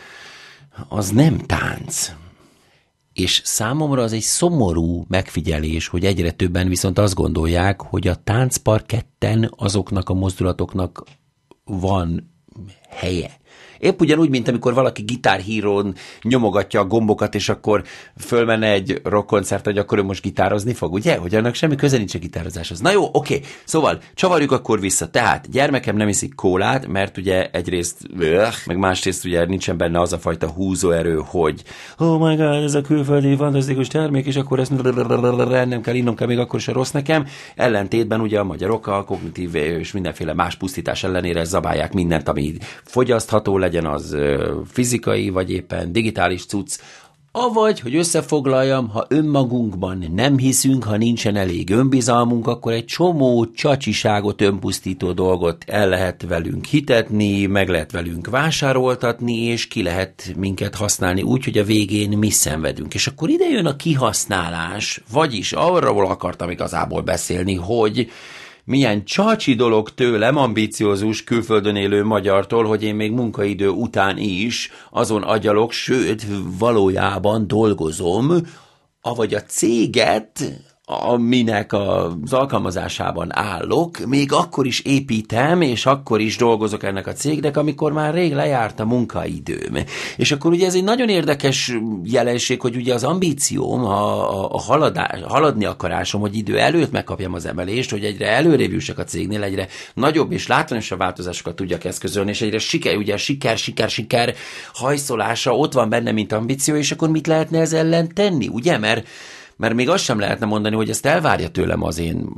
az 0.90 1.10
nem 1.10 1.38
tánc. 1.38 2.12
És 3.14 3.42
számomra 3.44 4.02
az 4.02 4.14
egy 4.14 4.22
szomorú 4.22 5.06
megfigyelés, 5.08 5.88
hogy 5.88 6.06
egyre 6.06 6.32
többen 6.32 6.68
viszont 6.68 7.00
azt 7.00 7.14
gondolják, 7.14 7.82
hogy 7.82 8.08
a 8.08 8.16
táncparketten 8.16 9.54
azoknak 9.56 10.10
a 10.10 10.14
mozdulatoknak 10.14 11.04
van 11.64 12.32
heye. 12.90 13.32
Épp 13.82 14.02
ugyanúgy, 14.02 14.30
mint 14.30 14.48
amikor 14.48 14.74
valaki 14.74 15.02
gitárhírón 15.02 15.96
nyomogatja 16.22 16.80
a 16.80 16.86
gombokat, 16.86 17.36
és 17.36 17.50
akkor 17.50 17.84
fölmenne 18.18 18.72
egy 18.72 19.02
rockkoncert, 19.04 19.66
hogy 19.66 19.78
akkor 19.78 19.98
ő 19.98 20.04
most 20.04 20.22
gitározni 20.22 20.74
fog, 20.74 20.94
ugye? 20.94 21.18
Hogy 21.18 21.36
annak 21.36 21.56
semmi 21.56 21.76
köze 21.76 21.98
nincs 21.98 22.16
a 22.16 22.20
gitározáshoz. 22.20 22.80
Na 22.80 22.92
jó, 22.92 23.10
oké. 23.12 23.40
Szóval 23.64 24.00
csavarjuk 24.14 24.52
akkor 24.52 24.80
vissza. 24.80 25.10
Tehát 25.10 25.50
gyermekem 25.50 25.96
nem 25.96 26.08
iszik 26.08 26.36
kólát, 26.36 26.88
mert 26.88 27.18
ugye 27.18 27.50
egyrészt, 27.52 27.98
öh, 28.20 28.54
meg 28.66 28.78
másrészt 28.78 29.26
ugye 29.26 29.46
nincsen 29.46 29.78
benne 29.78 30.00
az 30.00 30.14
a 30.14 30.18
fajta 30.18 30.48
húzóerő, 30.48 31.22
hogy 31.26 31.64
oh 31.98 32.28
my 32.28 32.36
god, 32.36 32.64
ez 32.64 32.76
a 32.76 32.82
külföldi 32.82 33.36
fantasztikus 33.36 33.88
termék, 33.88 34.26
és 34.26 34.36
akkor 34.36 34.60
ezt 34.60 34.72
nem 35.68 35.82
kell 35.82 35.96
innom 35.96 36.16
kell, 36.16 36.28
még 36.28 36.40
akkor 36.40 36.62
a 36.66 36.72
rossz 36.72 36.92
nekem. 36.92 37.26
Ellentétben 37.56 38.22
ugye 38.22 38.40
a 38.40 38.44
magyarok 38.44 38.88
a 38.88 39.04
kognitív 39.04 39.56
és 39.56 39.92
mindenféle 39.92 40.34
más 40.34 40.56
pusztítás 40.56 41.04
ellenére 41.04 41.44
zabálják 41.44 41.94
mindent, 41.94 42.28
ami 42.28 42.54
fogyasztható 42.84 43.58
legyen, 43.58 43.71
legyen 43.72 43.92
az 43.92 44.16
fizikai, 44.72 45.30
vagy 45.30 45.52
éppen 45.52 45.92
digitális 45.92 46.46
cucc, 46.46 46.80
Avagy, 47.34 47.80
hogy 47.80 47.96
összefoglaljam, 47.96 48.90
ha 48.90 49.06
önmagunkban 49.10 50.12
nem 50.16 50.38
hiszünk, 50.38 50.84
ha 50.84 50.98
nincsen 50.98 51.36
elég 51.36 51.70
önbizalmunk, 51.70 52.48
akkor 52.48 52.74
egy 52.74 52.86
csomó 52.86 53.46
csacsiságot, 53.46 54.42
önpusztító 54.42 55.12
dolgot 55.12 55.64
el 55.68 55.90
lehet 55.90 56.26
velünk 56.28 56.66
hitetni, 56.66 57.46
meg 57.46 57.70
lehet 57.70 57.92
velünk 57.92 58.28
vásároltatni, 58.28 59.34
és 59.34 59.68
ki 59.68 59.84
lehet 59.84 60.34
minket 60.38 60.76
használni 60.76 61.22
úgy, 61.22 61.44
hogy 61.44 61.58
a 61.58 61.64
végén 61.64 62.18
mi 62.18 62.30
szenvedünk. 62.30 62.94
És 62.94 63.08
akkor 63.08 63.30
ide 63.30 63.46
jön 63.50 63.66
a 63.66 63.76
kihasználás, 63.76 65.02
vagyis 65.12 65.52
arról 65.52 66.08
akartam 66.08 66.50
igazából 66.50 67.02
beszélni, 67.02 67.56
hogy 67.56 68.10
milyen 68.64 69.06
csacsi 69.06 69.54
dolog 69.54 69.94
tőlem, 69.94 70.38
ambiciózus 70.38 71.24
külföldön 71.24 71.76
élő 71.76 72.04
magyartól, 72.04 72.66
hogy 72.66 72.84
én 72.84 72.96
még 72.96 73.12
munkaidő 73.12 73.70
után 73.70 74.18
is 74.18 74.72
azon 74.90 75.24
agyalok, 75.24 75.72
sőt, 75.72 76.26
valójában 76.60 77.48
dolgozom, 77.48 78.32
avagy 79.02 79.34
a 79.34 79.42
céget 79.42 80.62
aminek 80.92 81.74
az 81.74 82.34
alkalmazásában 82.34 83.38
állok, 83.38 83.98
még 84.06 84.32
akkor 84.32 84.66
is 84.66 84.80
építem, 84.80 85.62
és 85.62 85.86
akkor 85.86 86.20
is 86.20 86.38
dolgozok 86.38 86.84
ennek 86.84 87.08
a 87.08 87.14
cégnek, 87.14 87.58
amikor 87.58 87.92
már 87.92 88.14
rég 88.14 88.34
lejárt 88.34 88.80
a 88.80 88.86
munkaidőm. 88.86 89.78
És 90.18 90.32
akkor 90.32 90.52
ugye 90.52 90.66
ez 90.66 90.76
egy 90.76 90.84
nagyon 90.84 91.10
érdekes 91.10 91.78
jelenség, 92.04 92.62
hogy 92.62 92.76
ugye 92.76 92.94
az 92.94 93.04
ambícióm, 93.04 93.86
a, 93.86 94.54
a 94.54 94.60
haladás, 94.60 95.20
haladni 95.28 95.66
akarásom, 95.66 96.22
hogy 96.22 96.36
idő 96.36 96.60
előtt 96.60 96.92
megkapjam 96.92 97.34
az 97.34 97.46
emelést, 97.46 97.92
hogy 97.92 98.04
egyre 98.04 98.28
előrébb 98.28 98.72
jussak 98.72 98.98
a 98.98 99.04
cégnél, 99.04 99.44
egyre 99.44 99.68
nagyobb 99.94 100.32
és 100.32 100.48
látványosabb 100.48 101.00
változásokat 101.00 101.56
tudjak 101.56 101.84
eszközölni, 101.84 102.30
és 102.30 102.42
egyre 102.42 102.60
siker, 102.60 102.96
ugye 102.96 103.18
siker, 103.18 103.58
siker, 103.58 103.90
siker 103.90 104.36
hajszolása 104.74 105.56
ott 105.56 105.74
van 105.74 105.90
benne, 105.90 106.12
mint 106.12 106.32
ambíció, 106.32 106.76
és 106.76 106.92
akkor 106.92 107.10
mit 107.10 107.28
lehetne 107.28 107.60
ez 107.60 107.74
ellen 107.74 108.14
tenni, 108.14 108.48
ugye? 108.48 108.78
Mert 108.78 109.08
mert 109.62 109.74
még 109.74 109.90
azt 109.90 110.04
sem 110.04 110.20
lehetne 110.20 110.46
mondani, 110.46 110.76
hogy 110.76 110.90
ezt 110.90 111.06
elvárja 111.06 111.50
tőlem 111.50 111.84
az 111.84 112.00
én 112.00 112.30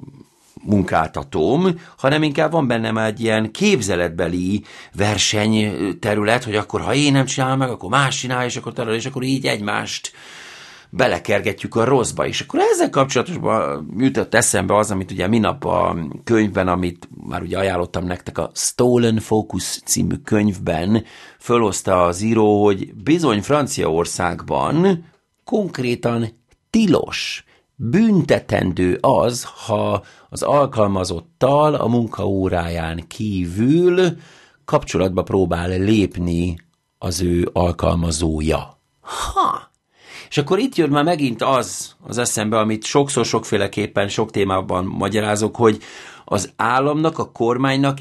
munkáltatóm, 0.64 1.80
hanem 1.98 2.24
inkább 2.24 2.52
van 2.52 2.68
bennem 2.68 2.98
egy 2.98 3.22
ilyen 3.22 3.52
képzeletbeli 3.52 4.64
versenyterület, 4.94 6.44
hogy 6.44 6.56
akkor 6.56 6.82
ha 6.82 6.94
én 6.94 7.12
nem 7.12 7.26
csinálom 7.26 7.58
meg, 7.58 7.70
akkor 7.70 7.90
más 7.90 8.20
csinál, 8.20 8.46
és 8.46 8.56
akkor 8.56 8.74
talán, 8.74 8.94
és 8.94 9.06
akkor 9.06 9.24
így 9.24 9.46
egymást 9.46 10.12
belekergetjük 10.90 11.76
a 11.76 11.84
rosszba. 11.84 12.28
És 12.28 12.42
akkor 12.42 12.60
ezzel 12.60 12.90
kapcsolatban 12.90 13.94
jutott 13.98 14.34
eszembe 14.34 14.76
az, 14.76 14.92
amit 14.92 15.12
ugye 15.12 15.28
minap 15.28 15.66
a 15.66 15.98
könyvben, 16.24 16.68
amit 16.68 17.10
már 17.28 17.42
ugye 17.42 17.58
ajánlottam 17.58 18.06
nektek, 18.06 18.38
a 18.38 18.52
Stolen 18.54 19.20
Focus 19.20 19.80
című 19.86 20.16
könyvben 20.16 21.04
fölhozta 21.40 22.04
az 22.04 22.22
író, 22.22 22.64
hogy 22.64 22.94
bizony 22.94 23.42
Franciaországban 23.42 25.06
konkrétan 25.44 26.42
tilos, 26.74 27.44
büntetendő 27.76 28.98
az, 29.02 29.48
ha 29.66 30.04
az 30.30 30.42
alkalmazottal 30.42 31.74
a 31.76 31.88
munkaóráján 31.88 33.08
kívül 33.08 34.18
kapcsolatba 34.66 35.24
próbál 35.24 35.70
lépni 35.70 36.58
az 36.98 37.22
ő 37.22 37.50
alkalmazója. 37.54 38.80
Ha! 39.02 39.72
És 40.30 40.38
akkor 40.38 40.60
itt 40.60 40.76
jön 40.76 40.90
már 40.90 41.04
megint 41.04 41.42
az 41.42 41.96
az 42.04 42.18
eszembe, 42.18 42.60
amit 42.60 42.84
sokszor 42.84 43.26
sokféleképpen, 43.26 44.08
sok 44.08 44.32
témában 44.32 44.86
magyarázok, 44.86 45.56
hogy 45.56 45.80
az 46.26 46.52
államnak, 46.56 47.20
a 47.20 47.32
kormánynak 47.32 47.98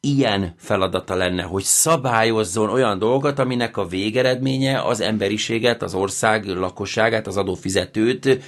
ilyen 0.00 0.54
feladata 0.56 1.14
lenne, 1.14 1.42
hogy 1.42 1.62
szabályozzon 1.62 2.70
olyan 2.70 2.98
dolgokat, 2.98 3.38
aminek 3.38 3.76
a 3.76 3.86
végeredménye 3.86 4.82
az 4.82 5.00
emberiséget, 5.00 5.82
az 5.82 5.94
ország 5.94 6.46
lakosságát, 6.46 7.26
az 7.26 7.36
adófizetőt 7.36 8.42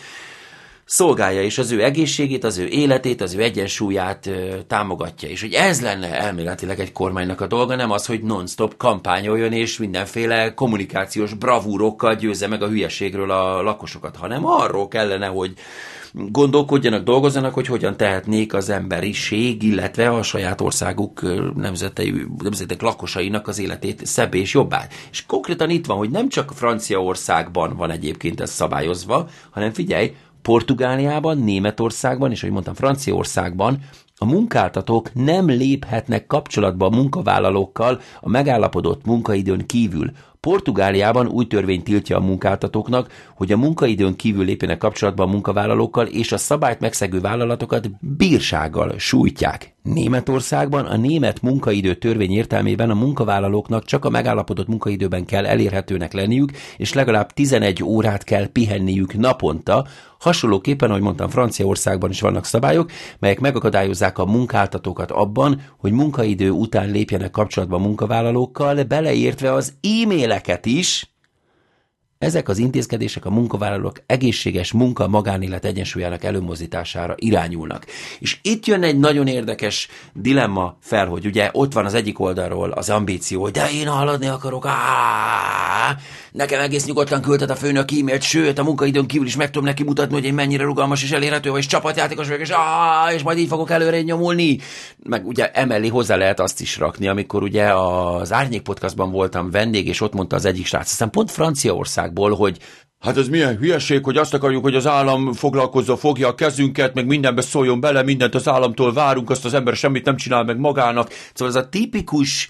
szolgálja, 0.90 1.42
és 1.42 1.59
az 1.59 1.70
ő 1.70 1.85
egészségét, 1.85 2.44
az 2.44 2.59
ő 2.59 2.66
életét, 2.66 3.20
az 3.20 3.35
ő 3.35 3.42
egyensúlyát 3.42 4.26
ö, 4.26 4.59
támogatja. 4.66 5.28
És 5.28 5.40
hogy 5.40 5.52
ez 5.52 5.80
lenne 5.80 6.20
elméletileg 6.20 6.80
egy 6.80 6.92
kormánynak 6.92 7.40
a 7.40 7.47
dolga, 7.47 7.76
nem 7.76 7.90
az, 7.90 8.06
hogy 8.06 8.23
non-stop 8.23 8.76
kampányoljon, 8.76 9.52
és 9.52 9.78
mindenféle 9.78 10.54
kommunikációs 10.54 11.35
bravúrokkal 11.35 12.14
győzze 12.14 12.47
meg 12.47 12.62
a 12.62 12.68
hülyeségről 12.68 13.30
a 13.30 13.62
lakosokat, 13.62 14.16
hanem 14.16 14.47
arról 14.47 14.88
kellene, 14.88 15.26
hogy 15.26 15.52
gondolkodjanak, 16.12 17.04
dolgozzanak, 17.04 17.54
hogy 17.54 17.66
hogyan 17.66 17.97
tehetnék 17.97 18.54
az 18.54 18.68
emberiség, 18.68 19.62
illetve 19.62 20.09
a 20.09 20.23
saját 20.23 20.61
országuk 20.61 21.23
nemzetei, 21.56 22.26
nemzetek 22.42 22.80
lakosainak 22.80 23.49
az 23.49 23.59
életét 23.59 24.06
szebb 24.06 24.35
és 24.35 24.54
jobbá. 24.54 24.87
És 25.11 25.26
konkrétan 25.26 25.70
itt 25.70 25.87
van, 25.87 25.97
hogy 25.97 26.11
nem 26.11 26.28
csak 26.28 26.52
Franciaországban 26.54 27.76
van 27.76 27.90
egyébként 27.90 28.40
ez 28.40 28.50
szabályozva, 28.50 29.28
hanem 29.50 29.73
figyelj, 29.73 30.12
Portugáliában, 30.42 31.38
Németországban 31.38 32.30
és, 32.30 32.40
ahogy 32.40 32.52
mondtam, 32.52 32.75
Franciaországban 32.75 33.78
a 34.23 34.25
munkáltatók 34.25 35.14
nem 35.14 35.47
léphetnek 35.47 36.26
kapcsolatba 36.26 36.87
a 36.87 36.90
munkavállalókkal 36.90 38.00
a 38.20 38.28
megállapodott 38.28 39.04
munkaidőn 39.04 39.66
kívül. 39.66 40.11
Portugáliában 40.40 41.26
új 41.26 41.47
törvény 41.47 41.82
tiltja 41.82 42.16
a 42.16 42.20
munkáltatóknak, 42.20 43.12
hogy 43.35 43.52
a 43.52 43.56
munkaidőn 43.56 44.16
kívül 44.16 44.44
lépjenek 44.44 44.78
kapcsolatba 44.78 45.23
a 45.23 45.26
munkavállalókkal, 45.26 46.06
és 46.06 46.32
a 46.32 46.38
szabályt 46.38 46.80
megszegő 46.80 47.20
vállalatokat 47.20 47.90
bírsággal 48.00 48.99
sújtják. 48.99 49.75
Németországban 49.82 50.87
a 50.87 50.96
német 50.96 51.42
munkaidő 51.42 51.94
törvény 51.94 52.32
értelmében 52.32 52.90
a 52.90 52.94
munkavállalóknak 52.94 53.84
csak 53.84 54.04
a 54.04 54.10
megállapodott 54.10 54.68
munkaidőben 54.68 55.25
kell 55.25 55.46
elérhetőnek 55.46 56.12
lenniük, 56.12 56.50
és 56.76 56.92
legalább 56.92 57.32
11 57.32 57.82
órát 57.82 58.25
kell 58.25 58.46
pihenniük 58.46 59.14
naponta, 59.14 59.87
Hasonlóképpen, 60.20 60.90
ahogy 60.90 61.02
mondtam, 61.02 61.28
Franciaországban 61.28 62.10
is 62.10 62.20
vannak 62.20 62.44
szabályok, 62.44 62.90
melyek 63.18 63.40
megakadályozzák 63.40 64.18
a 64.18 64.26
munkáltatókat 64.26 65.10
abban, 65.10 65.60
hogy 65.78 65.92
munkaidő 65.92 66.50
után 66.50 66.90
lépjenek 66.90 67.30
kapcsolatba 67.30 67.78
munkavállalókkal, 67.78 68.82
beleértve 68.82 69.52
az 69.52 69.73
e-maileket 69.82 70.66
is, 70.66 71.09
ezek 72.21 72.49
az 72.49 72.59
intézkedések 72.59 73.25
a 73.25 73.30
munkavállalók 73.30 74.02
egészséges 74.06 74.73
munka 74.73 75.09
magánélet 75.09 75.65
egyensúlyának 75.65 76.25
előmozdítására 76.25 77.15
irányulnak. 77.17 77.87
És 78.19 78.39
itt 78.43 78.67
jön 78.67 78.83
egy 78.83 78.99
nagyon 78.99 79.26
érdekes 79.26 79.89
dilemma 80.13 80.76
fel, 80.80 81.06
hogy 81.06 81.26
ugye 81.26 81.50
ott 81.52 81.73
van 81.73 81.85
az 81.85 81.95
egyik 81.95 82.19
oldalról 82.19 82.71
az 82.71 82.91
ambíció, 82.91 83.43
hogy 83.43 83.50
de 83.50 83.71
én 83.71 83.87
haladni 83.87 84.26
akarok, 84.26 84.67
áh, 84.67 85.97
nekem 86.33 86.61
egész 86.61 86.87
nyugodtan 86.87 87.21
küldhet 87.21 87.50
a 87.50 87.54
főnök 87.56 87.93
e-mailt, 87.93 88.23
sőt 88.23 88.59
a 88.59 88.63
munkaidőn 88.63 89.06
kívül 89.06 89.26
is 89.26 89.37
meg 89.37 89.50
tudom 89.50 89.65
neki 89.65 89.83
mutatni, 89.83 90.15
hogy 90.15 90.25
én 90.25 90.35
mennyire 90.35 90.65
rugalmas 90.65 91.02
és 91.02 91.11
elérhető, 91.11 91.56
és 91.56 91.67
csapatjátékos 91.67 92.26
vagyok, 92.26 92.43
és, 92.43 92.50
áh, 92.50 93.15
és 93.15 93.23
majd 93.23 93.39
így 93.39 93.49
fogok 93.49 93.71
előre 93.71 94.02
nyomulni. 94.02 94.59
Meg 95.02 95.26
ugye 95.26 95.50
emellé 95.50 95.89
hozzá 95.89 96.17
lehet 96.17 96.41
azt 96.41 96.61
is 96.61 96.78
rakni, 96.78 97.09
amikor 97.09 97.43
ugye 97.43 97.75
az 97.75 98.33
Árnyék 98.33 98.63
podcastban 98.63 99.11
voltam 99.11 99.50
vendég, 99.50 99.87
és 99.87 100.00
ott 100.00 100.13
mondta 100.13 100.37
az 100.37 100.45
egyik 100.45 100.67
srác, 100.67 100.91
aztán 100.91 101.11
pont 101.11 101.30
Franciaország 101.30 102.09
országból, 102.10 102.34
hogy 102.34 102.58
Hát 103.00 103.16
ez 103.16 103.28
milyen 103.28 103.56
hülyeség, 103.56 104.04
hogy 104.04 104.16
azt 104.16 104.34
akarjuk, 104.34 104.62
hogy 104.62 104.75
az 104.75 104.86
állam 104.86 105.32
foglalkozza, 105.32 105.96
fogja 105.96 106.28
a 106.28 106.34
kezünket, 106.34 106.94
meg 106.94 107.06
mindenbe 107.06 107.40
szóljon 107.40 107.80
bele, 107.80 108.02
mindent 108.02 108.34
az 108.34 108.49
államtól 108.49 108.92
várunk, 108.92 109.30
azt 109.30 109.44
az 109.44 109.54
ember 109.54 109.76
semmit 109.76 110.04
nem 110.04 110.16
csinál 110.16 110.44
meg 110.44 110.58
magának. 110.58 111.12
Szóval 111.34 111.54
ez 111.54 111.64
a 111.64 111.68
tipikus 111.68 112.49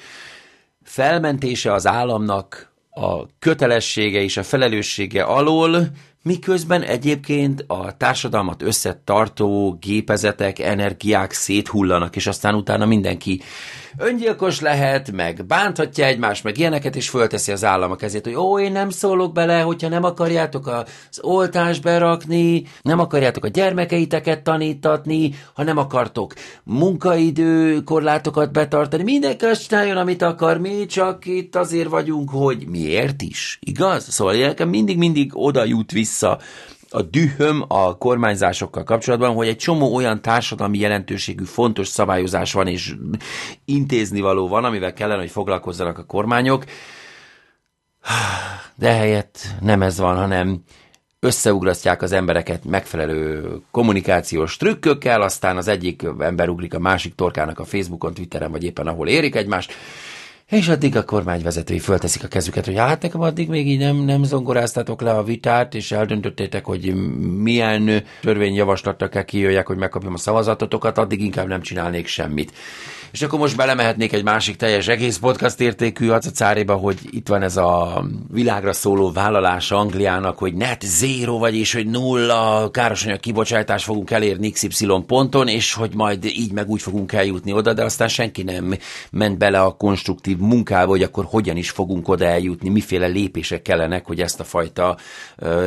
felmentése 0.83 1.73
az 1.73 1.87
államnak 1.87 2.73
a 2.91 3.39
kötelessége 3.39 4.23
és 4.23 4.37
a 4.37 4.43
felelőssége 4.43 5.23
alól, 5.23 5.87
miközben 6.23 6.83
egyébként 6.83 7.65
a 7.67 7.97
társadalmat 7.97 8.63
összetartó 8.63 9.77
gépezetek, 9.81 10.59
energiák 10.59 11.33
széthullanak, 11.33 12.17
és 12.17 12.27
aztán 12.27 12.55
utána 12.55 12.87
mindenki 12.87 13.41
öngyilkos 13.97 14.61
lehet, 14.61 15.11
meg 15.13 15.47
bánthatja 15.47 16.05
egymást, 16.05 16.45
meg 16.45 16.59
ilyeneket, 16.59 16.97
és 16.97 17.09
fölteszi 17.09 17.53
az 17.53 17.65
állam 17.65 17.91
a 17.91 17.97
kezét, 17.97 18.25
hogy 18.25 18.35
ó, 18.35 18.61
én 18.61 18.73
nem 18.73 18.91
szólok 18.91 19.33
bele, 19.33 19.61
hogyha 19.61 19.89
nem 19.89 20.05
akarjátok 20.05 20.67
az 20.67 21.21
oltást 21.21 21.83
berakni, 21.83 22.63
nem 22.83 22.99
akarjátok 22.99 23.45
a 23.45 23.49
gyermekeiteket 23.49 24.43
tanítatni, 24.43 25.35
ha 25.55 25.63
nem 25.63 25.77
akartok 25.77 26.33
munkaidő 26.65 27.81
korlátokat 27.83 28.53
betartani, 28.53 29.03
mindenki 29.03 29.45
azt 29.45 29.69
csináljon, 29.69 29.97
amit 29.97 30.23
akar, 30.23 30.59
mi 30.59 30.87
csak 30.87 31.27
itt 31.27 31.57
azért 31.57 31.89
vagyunk, 31.89 32.31
hogy 32.31 32.67
miért 32.67 33.23
is, 33.23 33.59
igaz? 33.61 34.09
Szóval 34.09 34.37
nekem 34.37 34.69
mindig-mindig 34.69 35.31
oda 35.35 35.65
jut 35.65 35.91
vissza 35.91 36.09
a 36.91 37.03
dühöm 37.03 37.65
a 37.69 37.99
kormányzásokkal 37.99 38.85
kapcsolatban, 38.85 39.35
hogy 39.35 39.49
egy 39.49 39.57
csomó 39.57 39.95
olyan 39.95 40.23
társadalmi 40.23 40.79
jelentőségű 40.79 41.45
fontos 41.45 41.89
szabályozás 41.89 42.53
van, 42.53 42.67
és 42.67 42.95
intézni 43.65 44.21
való 44.21 44.49
van, 44.49 44.65
amivel 44.65 44.93
kellene, 44.93 45.21
hogy 45.21 45.31
foglalkozzanak 45.31 45.99
a 45.99 46.05
kormányok, 46.05 46.65
de 48.75 48.93
helyett 48.93 49.39
nem 49.61 49.83
ez 49.83 49.99
van, 49.99 50.17
hanem 50.17 50.63
összeugrasztják 51.21 52.03
az 52.03 52.13
embereket 52.13 52.65
megfelelő 52.65 53.57
kommunikációs 53.71 54.57
trükkökkel, 54.57 55.23
aztán 55.23 55.57
az 55.57 55.69
egyik 55.69 56.03
ember 56.19 56.49
ugrik 56.49 56.75
a 56.75 56.79
másik 56.79 57.15
torkának 57.15 57.59
a 57.59 57.65
Facebookon, 57.65 58.15
Twitteren, 58.15 58.51
vagy 58.51 58.65
éppen 58.65 58.87
ahol 58.87 59.09
érik 59.09 59.35
egymást, 59.35 59.73
és 60.51 60.69
addig 60.69 60.97
a 60.97 61.05
kormányvezetői 61.05 61.79
fölteszik 61.79 62.25
a 62.25 62.29
kezüket, 62.29 62.65
hogy 62.65 62.77
hát 62.77 63.03
nekem 63.03 63.21
addig 63.21 63.49
még 63.49 63.69
így 63.69 63.79
nem, 63.79 63.97
nem 63.97 64.25
zongoráztatok 64.25 65.01
le 65.01 65.11
a 65.11 65.23
vitát, 65.23 65.75
és 65.75 65.93
eldöntöttétek, 65.93 66.65
hogy 66.65 66.95
milyen 67.37 68.03
törvényjavaslattal 68.21 69.09
kell 69.09 69.23
kijöjjek, 69.23 69.67
hogy 69.67 69.77
megkapjam 69.77 70.15
a 70.15 70.19
szavazatotokat, 70.19 70.99
addig 70.99 71.21
inkább 71.21 71.47
nem 71.47 71.61
csinálnék 71.61 72.07
semmit. 72.07 72.53
És 73.13 73.23
akkor 73.23 73.39
most 73.39 73.57
belemehetnék 73.57 74.13
egy 74.13 74.25
másik 74.25 74.57
teljes 74.57 74.89
egész 74.89 75.17
podcast 75.17 75.61
értékű 75.61 76.09
acacáréba, 76.09 76.75
hogy 76.75 76.99
itt 77.11 77.29
van 77.29 77.43
ez 77.43 77.57
a 77.57 78.05
világra 78.33 78.73
szóló 78.73 79.13
vállalás 79.13 79.71
Angliának, 79.71 80.39
hogy 80.39 80.55
net 80.55 80.83
zero, 80.83 81.39
vagyis 81.39 81.73
hogy 81.73 81.87
nulla 81.87 82.71
károsanyag 82.71 83.21
kibocsátás 83.21 83.85
fogunk 83.85 84.11
elérni 84.11 84.51
XY 84.51 84.87
ponton, 85.07 85.49
és 85.49 85.75
hogy 85.75 85.95
majd 85.95 86.25
így 86.25 86.53
meg 86.53 86.69
úgy 86.69 86.83
fogunk 86.83 87.13
eljutni 87.13 87.53
oda, 87.53 87.73
de 87.73 87.85
aztán 87.85 88.09
senki 88.09 88.43
nem 88.43 88.75
ment 89.11 89.39
bele 89.39 89.61
a 89.61 89.77
konstruktív 89.77 90.39
munkába, 90.41 90.91
hogy 90.91 91.03
akkor 91.03 91.25
hogyan 91.25 91.57
is 91.57 91.71
fogunk 91.71 92.09
oda 92.09 92.25
eljutni, 92.25 92.69
miféle 92.69 93.07
lépések 93.07 93.63
kellenek, 93.63 94.07
hogy 94.07 94.21
ezt 94.21 94.41
a 94.41 94.45
fajta 94.45 94.97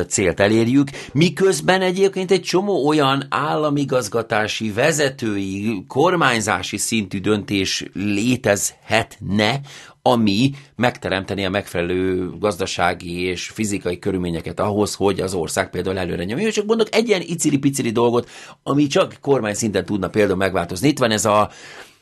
célt 0.08 0.40
elérjük. 0.40 0.88
Miközben 1.12 1.82
egyébként 1.82 2.30
egy 2.30 2.42
csomó 2.42 2.86
olyan 2.86 3.26
államigazgatási, 3.28 4.72
vezetői, 4.72 5.84
kormányzási 5.88 6.76
szintű 6.76 7.20
döntés 7.20 7.84
létezhetne, 7.92 9.60
ami 10.06 10.50
megteremteni 10.76 11.44
a 11.44 11.50
megfelelő 11.50 12.30
gazdasági 12.38 13.20
és 13.20 13.48
fizikai 13.48 13.98
körülményeket 13.98 14.60
ahhoz, 14.60 14.94
hogy 14.94 15.20
az 15.20 15.34
ország 15.34 15.70
például 15.70 15.98
előre 15.98 16.24
nyomja. 16.24 16.52
Csak 16.52 16.66
mondok 16.66 16.94
egy 16.94 17.08
ilyen 17.08 17.22
iciri-piciri 17.24 17.90
dolgot, 17.90 18.28
ami 18.62 18.86
csak 18.86 19.16
kormány 19.20 19.54
szinten 19.54 19.84
tudna 19.84 20.08
például 20.08 20.38
megváltozni. 20.38 20.88
Itt 20.88 20.98
van 20.98 21.10
ez 21.10 21.24
a 21.24 21.50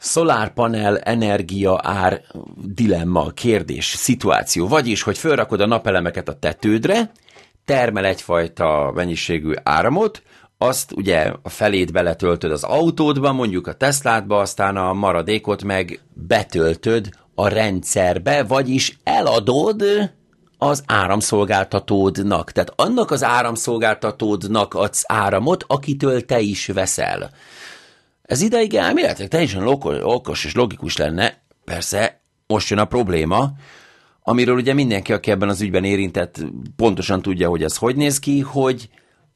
szolárpanel 0.02 0.98
energia 0.98 1.80
ár 1.82 2.22
dilemma, 2.56 3.30
kérdés, 3.30 3.86
szituáció. 3.86 4.68
Vagyis, 4.68 5.02
hogy 5.02 5.18
felrakod 5.18 5.60
a 5.60 5.66
napelemeket 5.66 6.28
a 6.28 6.38
tetődre, 6.38 7.12
termel 7.64 8.04
egyfajta 8.04 8.92
mennyiségű 8.94 9.52
áramot, 9.62 10.22
azt 10.58 10.92
ugye 10.92 11.32
a 11.42 11.48
felét 11.48 11.92
beletöltöd 11.92 12.50
az 12.50 12.62
autódba, 12.62 13.32
mondjuk 13.32 13.66
a 13.66 13.72
Tesládba, 13.72 14.38
aztán 14.38 14.76
a 14.76 14.92
maradékot 14.92 15.64
meg 15.64 16.00
betöltöd 16.12 17.08
a 17.34 17.48
rendszerbe, 17.48 18.42
vagyis 18.42 18.98
eladod 19.04 19.82
az 20.58 20.82
áramszolgáltatódnak. 20.86 22.52
Tehát 22.52 22.72
annak 22.76 23.10
az 23.10 23.24
áramszolgáltatódnak 23.24 24.74
adsz 24.74 25.04
áramot, 25.06 25.64
akitől 25.66 26.24
te 26.24 26.40
is 26.40 26.66
veszel. 26.66 27.30
Ez 28.22 28.40
ideig 28.40 28.74
elméletileg 28.74 29.30
teljesen 29.30 29.66
okos 30.02 30.44
és 30.44 30.54
logikus 30.54 30.96
lenne, 30.96 31.42
persze 31.64 32.20
most 32.46 32.68
jön 32.68 32.78
a 32.78 32.84
probléma, 32.84 33.52
amiről 34.22 34.56
ugye 34.56 34.74
mindenki, 34.74 35.12
aki 35.12 35.30
ebben 35.30 35.48
az 35.48 35.60
ügyben 35.60 35.84
érintett, 35.84 36.44
pontosan 36.76 37.22
tudja, 37.22 37.48
hogy 37.48 37.62
ez 37.62 37.76
hogy 37.76 37.96
néz 37.96 38.18
ki, 38.18 38.40
hogy 38.40 38.88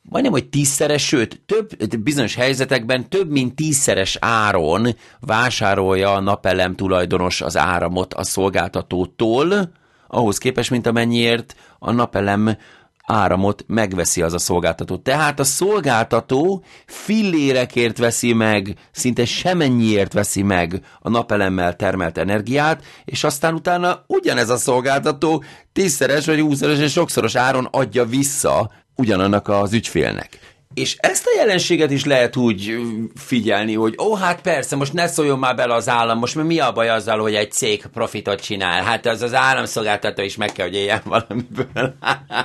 majdnem, 0.02 0.32
hogy 0.32 0.48
tízszeres, 0.48 1.06
sőt, 1.06 1.40
több, 1.46 1.98
bizonyos 1.98 2.34
helyzetekben 2.34 3.08
több 3.08 3.30
mint 3.30 3.54
tízszeres 3.54 4.16
áron 4.20 4.86
vásárolja 5.20 6.14
a 6.14 6.20
napelem 6.20 6.74
tulajdonos 6.74 7.40
az 7.40 7.56
áramot 7.56 8.14
a 8.14 8.24
szolgáltatótól, 8.24 9.72
ahhoz 10.08 10.38
képest, 10.38 10.70
mint 10.70 10.86
amennyiért 10.86 11.56
a 11.78 11.92
napelem 11.92 12.56
áramot 13.06 13.64
megveszi 13.66 14.22
az 14.22 14.32
a 14.32 14.38
szolgáltató. 14.38 14.96
Tehát 14.96 15.40
a 15.40 15.44
szolgáltató 15.44 16.64
fillérekért 16.86 17.98
veszi 17.98 18.32
meg, 18.32 18.74
szinte 18.90 19.24
semennyiért 19.24 20.12
veszi 20.12 20.42
meg 20.42 20.80
a 21.00 21.08
napelemmel 21.08 21.76
termelt 21.76 22.18
energiát, 22.18 22.84
és 23.04 23.24
aztán 23.24 23.54
utána 23.54 24.04
ugyanez 24.06 24.50
a 24.50 24.56
szolgáltató 24.56 25.44
tízszeres 25.72 26.26
vagy 26.26 26.40
húszszeres 26.40 26.78
és 26.78 26.92
sokszoros 26.92 27.34
áron 27.34 27.68
adja 27.70 28.04
vissza 28.04 28.70
ugyanannak 28.94 29.48
az 29.48 29.72
ügyfélnek. 29.72 30.55
És 30.74 30.96
ezt 30.98 31.26
a 31.26 31.36
jelenséget 31.36 31.90
is 31.90 32.04
lehet 32.04 32.36
úgy 32.36 32.76
figyelni, 33.14 33.74
hogy 33.74 33.94
ó, 33.98 34.14
hát 34.14 34.40
persze, 34.40 34.76
most 34.76 34.92
ne 34.92 35.06
szóljon 35.06 35.38
már 35.38 35.56
bele 35.56 35.74
az 35.74 35.88
állam, 35.88 36.18
most 36.18 36.34
mi 36.34 36.58
a 36.58 36.72
baj 36.72 36.88
azzal, 36.88 37.18
hogy 37.18 37.34
egy 37.34 37.52
cég 37.52 37.86
profitot 37.92 38.40
csinál? 38.40 38.82
Hát 38.82 39.06
az 39.06 39.22
az 39.22 39.34
államszolgáltató 39.34 40.22
is 40.22 40.36
meg 40.36 40.52
kell, 40.52 40.66
hogy 40.66 40.74
éljen 40.74 41.02
valamiből. 41.14 41.94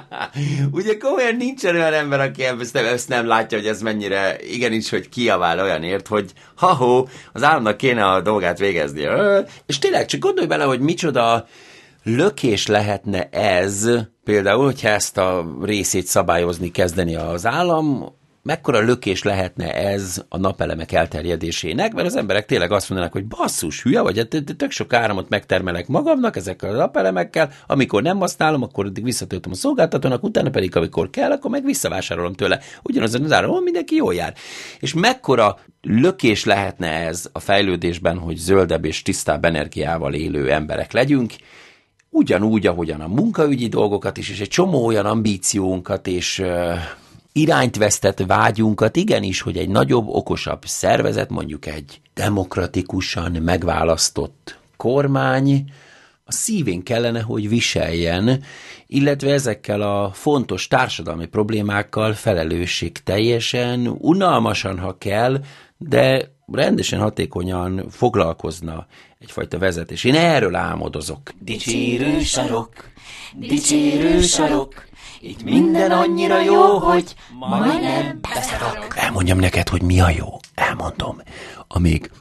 Ugye 0.71 0.97
komolyan 0.97 1.35
nincsen 1.35 1.75
olyan 1.75 1.93
ember, 1.93 2.19
aki 2.19 2.43
ezt 2.43 2.73
nem, 2.73 2.85
ezt 2.85 3.09
nem 3.09 3.27
látja, 3.27 3.57
hogy 3.57 3.67
ez 3.67 3.81
mennyire 3.81 4.35
igenis, 4.41 4.89
hogy 4.89 5.09
kiavál 5.09 5.59
olyanért, 5.59 6.07
hogy 6.07 6.31
ha-ho, 6.55 7.05
az 7.33 7.43
államnak 7.43 7.77
kéne 7.77 8.05
a 8.05 8.21
dolgát 8.21 8.59
végezni. 8.59 9.07
És 9.65 9.79
tényleg, 9.79 10.05
csak 10.05 10.19
gondolj 10.19 10.47
bele, 10.47 10.63
hogy 10.63 10.79
micsoda 10.79 11.47
lökés 12.03 12.67
lehetne 12.67 13.29
ez, 13.29 13.89
például, 14.23 14.65
hogyha 14.65 14.87
ezt 14.87 15.17
a 15.17 15.57
részét 15.61 16.05
szabályozni 16.05 16.71
kezdeni 16.71 17.15
az 17.15 17.45
állam, 17.45 18.19
mekkora 18.43 18.79
lökés 18.79 19.23
lehetne 19.23 19.73
ez 19.73 20.23
a 20.29 20.37
napelemek 20.37 20.91
elterjedésének, 20.91 21.93
mert 21.93 22.07
az 22.07 22.15
emberek 22.15 22.45
tényleg 22.45 22.71
azt 22.71 22.89
mondanak, 22.89 23.13
hogy 23.13 23.25
basszus, 23.25 23.81
hülye 23.81 24.01
vagy, 24.01 24.17
hát 24.17 24.43
tök 24.57 24.71
sok 24.71 24.93
áramot 24.93 25.29
megtermelek 25.29 25.87
magamnak 25.87 26.35
ezekkel 26.35 26.69
a 26.69 26.77
napelemekkel, 26.77 27.51
amikor 27.67 28.01
nem 28.01 28.17
használom, 28.17 28.61
akkor 28.63 28.85
addig 28.85 29.03
visszatöltöm 29.03 29.51
a 29.51 29.55
szolgáltatónak, 29.55 30.23
utána 30.23 30.49
pedig, 30.49 30.75
amikor 30.75 31.09
kell, 31.09 31.31
akkor 31.31 31.51
meg 31.51 31.63
visszavásárolom 31.63 32.33
tőle. 32.33 32.59
Ugyanazon 32.83 33.23
az 33.23 33.31
áramon 33.31 33.63
mindenki 33.63 33.95
jól 33.95 34.13
jár. 34.13 34.33
És 34.79 34.93
mekkora 34.93 35.59
lökés 35.81 36.45
lehetne 36.45 36.87
ez 36.87 37.29
a 37.31 37.39
fejlődésben, 37.39 38.17
hogy 38.17 38.35
zöldebb 38.35 38.85
és 38.85 39.01
tisztább 39.01 39.45
energiával 39.45 40.13
élő 40.13 40.51
emberek 40.51 40.91
legyünk, 40.91 41.33
ugyanúgy, 42.11 42.67
ahogyan 42.67 43.01
a 43.01 43.07
munkaügyi 43.07 43.67
dolgokat 43.67 44.17
is, 44.17 44.29
és 44.29 44.39
egy 44.39 44.47
csomó 44.47 44.85
olyan 44.85 45.05
ambíciónkat 45.05 46.07
és 46.07 46.43
irányt 47.31 47.77
vesztett 47.77 48.19
vágyunkat, 48.19 48.95
igenis, 48.95 49.41
hogy 49.41 49.57
egy 49.57 49.69
nagyobb, 49.69 50.07
okosabb 50.07 50.65
szervezet, 50.65 51.29
mondjuk 51.29 51.65
egy 51.65 52.01
demokratikusan 52.13 53.31
megválasztott 53.31 54.59
kormány, 54.77 55.65
a 56.23 56.31
szívén 56.31 56.83
kellene, 56.83 57.21
hogy 57.21 57.49
viseljen, 57.49 58.43
illetve 58.87 59.31
ezekkel 59.33 59.81
a 59.81 60.11
fontos 60.13 60.67
társadalmi 60.67 61.25
problémákkal 61.25 62.13
felelősség 62.13 62.91
teljesen, 63.03 63.87
unalmasan, 63.87 64.79
ha 64.79 64.97
kell, 64.97 65.41
de 65.77 66.31
rendesen 66.55 66.99
hatékonyan 66.99 67.85
foglalkozna 67.89 68.87
egyfajta 69.19 69.57
vezetés. 69.57 70.03
Én 70.03 70.15
erről 70.15 70.55
álmodozok. 70.55 71.19
Dicsérő 71.39 72.19
sarok, 72.19 72.69
dicsérő 73.35 74.21
sarok, 74.21 74.89
itt 75.21 75.43
minden 75.43 75.91
annyira 75.91 76.41
jó, 76.41 76.77
hogy 76.77 77.15
majdnem 77.39 78.19
beszarok. 78.33 78.93
Elmondjam 78.95 79.39
neked, 79.39 79.69
hogy 79.69 79.81
mi 79.81 79.99
a 79.99 80.09
jó. 80.09 80.27
Elmondom. 80.55 81.21
Amíg 81.67 82.11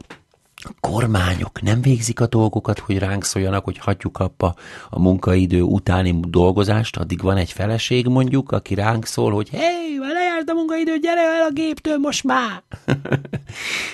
a 0.64 0.74
kormányok 0.80 1.62
nem 1.62 1.80
végzik 1.80 2.20
a 2.20 2.26
dolgokat, 2.26 2.78
hogy 2.78 2.98
ránk 2.98 3.24
szóljanak, 3.24 3.64
hogy 3.64 3.78
hagyjuk 3.78 4.18
abba 4.18 4.54
a 4.90 4.98
munkaidő 4.98 5.62
utáni 5.62 6.20
dolgozást, 6.28 6.96
addig 6.96 7.22
van 7.22 7.36
egy 7.36 7.52
feleség 7.52 8.06
mondjuk, 8.06 8.52
aki 8.52 8.74
ránk 8.74 9.06
szól, 9.06 9.32
hogy 9.32 9.48
hé, 9.48 9.98
már 9.98 10.12
lejárt 10.12 10.50
a 10.50 10.54
munkaidő, 10.54 10.98
gyere 10.98 11.20
el 11.20 11.46
a 11.48 11.52
géptől 11.52 11.96
most 11.96 12.24
már! 12.24 12.62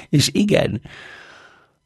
És 0.08 0.30
igen, 0.32 0.80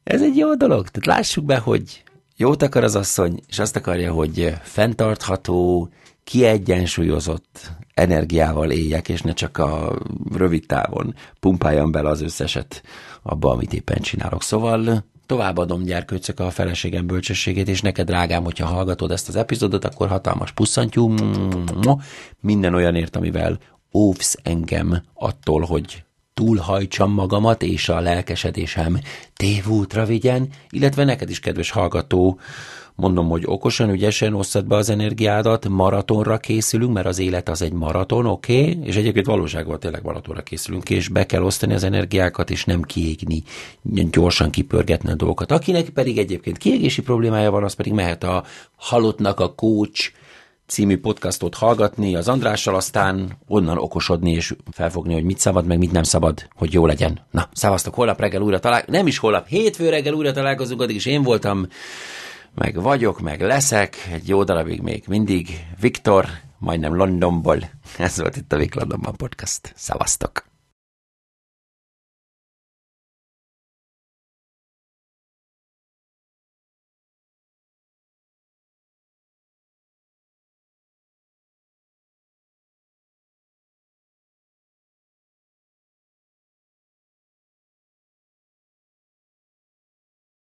ez 0.03 0.21
egy 0.21 0.37
jó 0.37 0.55
dolog. 0.55 0.87
Tehát 0.87 1.17
lássuk 1.17 1.45
be, 1.45 1.57
hogy 1.57 2.03
jót 2.37 2.63
akar 2.63 2.83
az 2.83 2.95
asszony, 2.95 3.39
és 3.47 3.59
azt 3.59 3.75
akarja, 3.75 4.11
hogy 4.11 4.53
fenntartható, 4.61 5.89
kiegyensúlyozott 6.23 7.71
energiával 7.93 8.71
éljek, 8.71 9.09
és 9.09 9.21
ne 9.21 9.33
csak 9.33 9.57
a 9.57 9.99
rövid 10.33 10.65
távon 10.65 11.15
pumpáljam 11.39 11.91
bele 11.91 12.09
az 12.09 12.21
összeset 12.21 12.83
abba, 13.21 13.51
amit 13.51 13.73
éppen 13.73 14.01
csinálok. 14.01 14.43
Szóval 14.43 15.03
továbbadom 15.25 15.83
gyerkőcök 15.83 16.39
a 16.39 16.49
feleségem 16.49 17.07
bölcsességét, 17.07 17.67
és 17.67 17.81
neked, 17.81 18.05
drágám, 18.05 18.43
hogyha 18.43 18.65
hallgatod 18.65 19.11
ezt 19.11 19.27
az 19.27 19.35
epizódot, 19.35 19.85
akkor 19.85 20.07
hatalmas 20.07 20.51
pusszantyú, 20.51 21.13
minden 22.39 22.73
olyanért, 22.73 23.15
amivel 23.15 23.59
óvsz 23.93 24.37
engem 24.43 25.03
attól, 25.13 25.61
hogy 25.61 26.03
túlhajtsam 26.33 27.11
magamat, 27.11 27.63
és 27.63 27.89
a 27.89 27.99
lelkesedésem 27.99 28.99
tévútra 29.35 30.05
vigyen, 30.05 30.49
illetve 30.69 31.03
neked 31.03 31.29
is, 31.29 31.39
kedves 31.39 31.71
hallgató, 31.71 32.39
mondom, 33.01 33.29
hogy 33.29 33.43
okosan, 33.45 33.89
ügyesen 33.89 34.33
osszad 34.33 34.65
be 34.65 34.75
az 34.75 34.89
energiádat, 34.89 35.67
maratonra 35.67 36.37
készülünk, 36.37 36.93
mert 36.93 37.05
az 37.05 37.19
élet 37.19 37.49
az 37.49 37.61
egy 37.61 37.73
maraton, 37.73 38.25
oké, 38.25 38.61
okay? 38.61 38.87
és 38.87 38.95
egyébként 38.95 39.25
valóságban 39.25 39.79
tényleg 39.79 40.03
maratonra 40.03 40.41
készülünk, 40.41 40.89
és 40.89 41.07
be 41.07 41.25
kell 41.25 41.43
osztani 41.43 41.73
az 41.73 41.83
energiákat, 41.83 42.49
és 42.49 42.65
nem 42.65 42.81
kiégni, 42.81 43.43
gyorsan 44.11 44.49
kipörgetni 44.49 45.11
a 45.11 45.15
dolgokat. 45.15 45.51
Akinek 45.51 45.89
pedig 45.89 46.17
egyébként 46.17 46.57
kiégési 46.57 47.01
problémája 47.01 47.51
van, 47.51 47.63
az 47.63 47.73
pedig 47.73 47.93
mehet 47.93 48.23
a 48.23 48.43
halottnak 48.75 49.39
a 49.39 49.53
coach 49.53 50.11
című 50.71 50.97
podcastot 50.97 51.55
hallgatni 51.55 52.15
az 52.15 52.27
Andrással, 52.27 52.75
aztán 52.75 53.37
onnan 53.47 53.77
okosodni 53.77 54.31
és 54.31 54.55
felfogni, 54.71 55.13
hogy 55.13 55.23
mit 55.23 55.39
szabad, 55.39 55.65
meg 55.65 55.77
mit 55.77 55.91
nem 55.91 56.03
szabad, 56.03 56.47
hogy 56.55 56.73
jó 56.73 56.85
legyen. 56.85 57.19
Na, 57.31 57.49
szavaztok, 57.53 57.93
holnap 57.93 58.19
reggel 58.19 58.41
újra 58.41 58.59
talál, 58.59 58.83
nem 58.87 59.07
is 59.07 59.17
holnap, 59.17 59.47
hétfő 59.47 59.89
reggel 59.89 60.13
újra 60.13 60.31
találkozunk, 60.31 60.81
addig 60.81 60.95
is 60.95 61.05
én 61.05 61.23
voltam, 61.23 61.67
meg 62.55 62.81
vagyok, 62.81 63.19
meg 63.19 63.41
leszek, 63.41 63.95
egy 64.11 64.27
jó 64.27 64.43
darabig 64.43 64.81
még 64.81 65.03
mindig 65.07 65.65
Viktor, 65.79 66.25
majdnem 66.57 66.95
Londonból. 66.95 67.57
Ez 67.97 68.17
volt 68.19 68.35
itt 68.35 68.53
a 68.53 68.57
Vik 68.57 68.75
podcast. 69.17 69.73
Szavaztok! 69.75 70.50